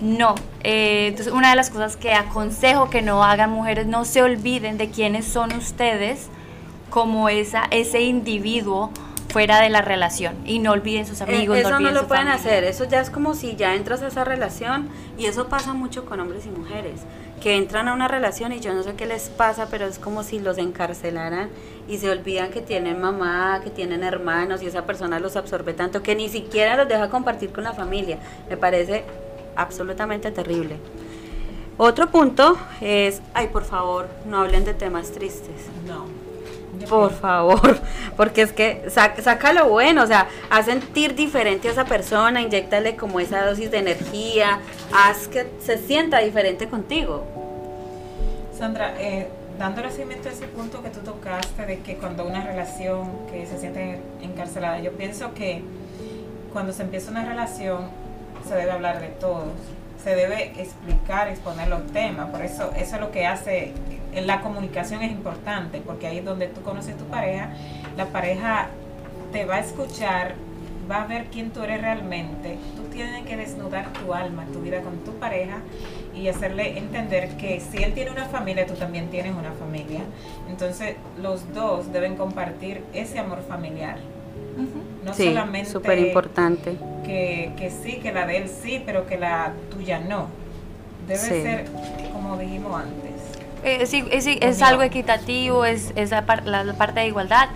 No, 0.03 0.35
eh, 0.65 1.07
entonces 1.07 1.33
una 1.33 1.51
de 1.51 1.57
las 1.57 1.71
cosas 1.71 1.97
que 1.97 2.15
aconsejo 2.15 2.91
que 2.91 3.01
no 3.01 3.23
hagan 3.23 3.51
mujeres, 3.51 3.87
no 3.87 4.05
se 4.05 4.23
olviden 4.23 4.77
de 4.77 4.91
quiénes 4.91 5.25
son 5.25 5.53
ustedes 5.53 6.27
como 6.91 7.29
esa, 7.29 7.69
ese 7.71 8.01
individuo 8.01 8.91
fuera 9.29 9.61
de 9.61 9.69
la 9.69 9.83
relación. 9.83 10.35
Y 10.45 10.59
no 10.59 10.73
olviden 10.73 11.07
sus 11.07 11.21
eh, 11.21 11.25
amigos. 11.29 11.59
eso 11.59 11.79
no, 11.79 11.93
lo 11.93 12.09
pueden 12.09 12.27
hacer, 12.27 12.65
eso 12.65 12.87
ya 12.87 13.01
es 13.01 13.11
como 13.11 13.35
si 13.35 13.55
ya 13.55 13.77
entras 13.77 14.03
a 14.03 14.09
esa 14.09 14.25
relación 14.25 14.89
y 15.17 15.27
eso 15.27 15.49
pasa 15.49 15.75
mucho 15.75 16.05
con 16.07 16.19
hombres 16.19 16.45
y 16.47 16.49
mujeres 16.49 17.03
que 17.45 17.57
entran 17.59 17.89
a 17.89 17.93
una 17.93 18.09
relación 18.09 18.53
y 18.53 18.61
yo 18.61 18.73
no 18.73 18.83
sé 18.83 18.95
qué 18.95 19.05
les 19.05 19.29
pasa, 19.29 19.69
pero 19.71 19.85
es 19.85 19.99
como 19.99 20.23
si 20.23 20.39
los 20.39 20.57
encarcelaran 20.57 21.51
y 21.87 21.99
se 21.99 22.09
olvidan 22.09 22.51
que 22.51 22.63
tienen 22.63 23.03
mamá, 23.03 23.61
que 23.63 23.69
tienen 23.69 24.03
hermanos 24.03 24.63
y 24.63 24.67
esa 24.67 24.87
persona 24.87 25.21
los 25.21 25.37
absorbe 25.37 25.75
tanto 25.75 26.03
que 26.03 26.15
ni 26.15 26.31
siquiera 26.31 26.75
los 26.75 26.89
deja 26.89 27.11
compartir 27.11 27.53
con 27.53 27.65
la 27.65 27.75
familia. 27.75 28.19
Me 28.49 28.57
parece 28.57 29.05
absolutamente 29.57 30.31
terrible. 30.31 30.79
Otro 31.77 32.09
punto 32.09 32.57
es, 32.81 33.21
ay, 33.35 33.49
por 33.49 33.65
favor, 33.65 34.09
no 34.25 34.39
hablen 34.39 34.65
de 34.65 34.73
temas 34.73 35.13
tristes. 35.13 35.67
No. 35.87 36.07
Por 36.89 37.13
favor, 37.13 37.79
porque 38.17 38.41
es 38.41 38.53
que 38.53 38.89
saca, 38.89 39.53
lo 39.53 39.69
bueno, 39.69 40.03
o 40.03 40.07
sea, 40.07 40.29
haz 40.49 40.65
sentir 40.65 41.15
diferente 41.15 41.69
a 41.69 41.73
esa 41.73 41.85
persona, 41.85 42.41
inyectale 42.41 42.97
como 42.97 43.21
esa 43.21 43.45
dosis 43.45 43.71
de 43.71 43.79
energía, 43.79 44.61
haz 44.95 45.29
que 45.29 45.47
se 45.61 45.79
sienta 45.79 46.21
diferente 46.21 46.69
contigo. 46.69 47.34
Sandra, 48.65 48.95
eh, 48.99 49.29
dándole 49.59 49.91
seguimiento 49.91 50.31
a 50.31 50.33
ese 50.33 50.47
punto 50.47 50.83
que 50.83 50.89
tú 50.89 51.01
tocaste 51.01 51.67
de 51.67 51.81
que 51.81 51.97
cuando 51.97 52.27
una 52.27 52.43
relación 52.43 53.11
que 53.31 53.45
se 53.45 53.59
siente 53.59 54.01
encarcelada, 54.23 54.81
yo 54.81 54.93
pienso 54.93 55.35
que 55.35 55.63
cuando 56.51 56.73
se 56.73 56.83
empieza 56.83 57.11
una 57.11 57.27
relación 57.27 57.91
se 58.49 58.55
debe 58.55 58.71
hablar 58.71 59.03
de 59.03 59.09
todo, 59.09 59.49
se 60.03 60.17
debe 60.17 60.59
explicar, 60.59 61.29
exponer 61.29 61.69
los 61.69 61.85
temas, 61.93 62.31
por 62.31 62.41
eso 62.41 62.73
eso 62.75 62.95
es 62.95 63.01
lo 63.03 63.11
que 63.11 63.27
hace 63.27 63.75
la 64.15 64.41
comunicación 64.41 65.03
es 65.03 65.13
importante 65.13 65.83
porque 65.85 66.07
ahí 66.07 66.19
es 66.21 66.25
donde 66.25 66.47
tú 66.47 66.63
conoces 66.63 66.97
tu 66.97 67.05
pareja, 67.05 67.51
la 67.99 68.07
pareja 68.07 68.69
te 69.31 69.45
va 69.45 69.57
a 69.57 69.61
escuchar, 69.61 70.37
va 70.91 71.03
a 71.03 71.07
ver 71.07 71.27
quién 71.27 71.51
tú 71.51 71.63
eres 71.63 71.83
realmente. 71.83 72.57
Tú 72.77 72.85
tienes 72.85 73.27
que 73.27 73.37
desnudar 73.37 73.93
tu 73.93 74.15
alma, 74.15 74.47
tu 74.55 74.61
vida 74.61 74.81
con 74.81 74.97
tu 75.05 75.13
pareja 75.17 75.59
y 76.15 76.29
hacerle 76.29 76.79
entender 76.79 77.37
que 77.37 77.61
si 77.61 77.83
él 77.83 77.93
tiene 77.95 78.11
una 78.11 78.27
familia, 78.27 78.67
tú 78.67 78.75
también 78.75 79.09
tienes 79.11 79.33
una 79.35 79.53
familia. 79.53 80.01
Entonces 80.49 80.97
los 81.21 81.53
dos 81.55 81.93
deben 81.93 82.17
compartir 82.17 82.83
ese 82.93 83.19
amor 83.19 83.43
familiar. 83.47 83.99
No 85.05 85.13
solamente 85.13 85.71
súper 85.71 85.99
importante. 85.99 86.77
Que, 87.05 87.53
que 87.59 87.71
sí, 87.71 87.97
que 87.97 88.13
la 88.13 88.27
de 88.27 88.39
él 88.39 88.49
sí, 88.49 88.83
pero 88.85 89.07
que 89.07 89.19
la 89.19 89.53
tuya 89.71 89.99
no. 89.99 90.29
Debe 91.07 91.19
ser 91.19 91.67
como 92.13 92.39
dijimos 92.39 92.81
antes 92.81 93.15
eh, 93.65 93.87
sí, 93.87 94.05
es, 94.11 94.63
algo 94.63 94.83
equitativo, 94.83 95.65
es, 95.65 95.93
la, 96.11 96.25
parte 96.27 97.01
de 97.01 97.07
igualdad. 97.07 97.49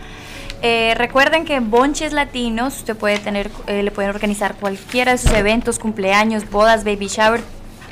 Eh, 0.62 0.94
recuerden 0.96 1.44
que 1.44 1.54
en 1.54 1.70
Bonches 1.70 2.12
Latinos 2.12 2.78
usted 2.78 2.96
puede 2.96 3.18
tener, 3.18 3.50
eh, 3.66 3.82
le 3.82 3.90
pueden 3.90 4.10
organizar 4.10 4.54
cualquiera 4.54 5.12
de 5.12 5.18
sus 5.18 5.32
eventos, 5.32 5.78
cumpleaños, 5.78 6.50
bodas, 6.50 6.82
baby 6.82 7.06
shower, 7.06 7.42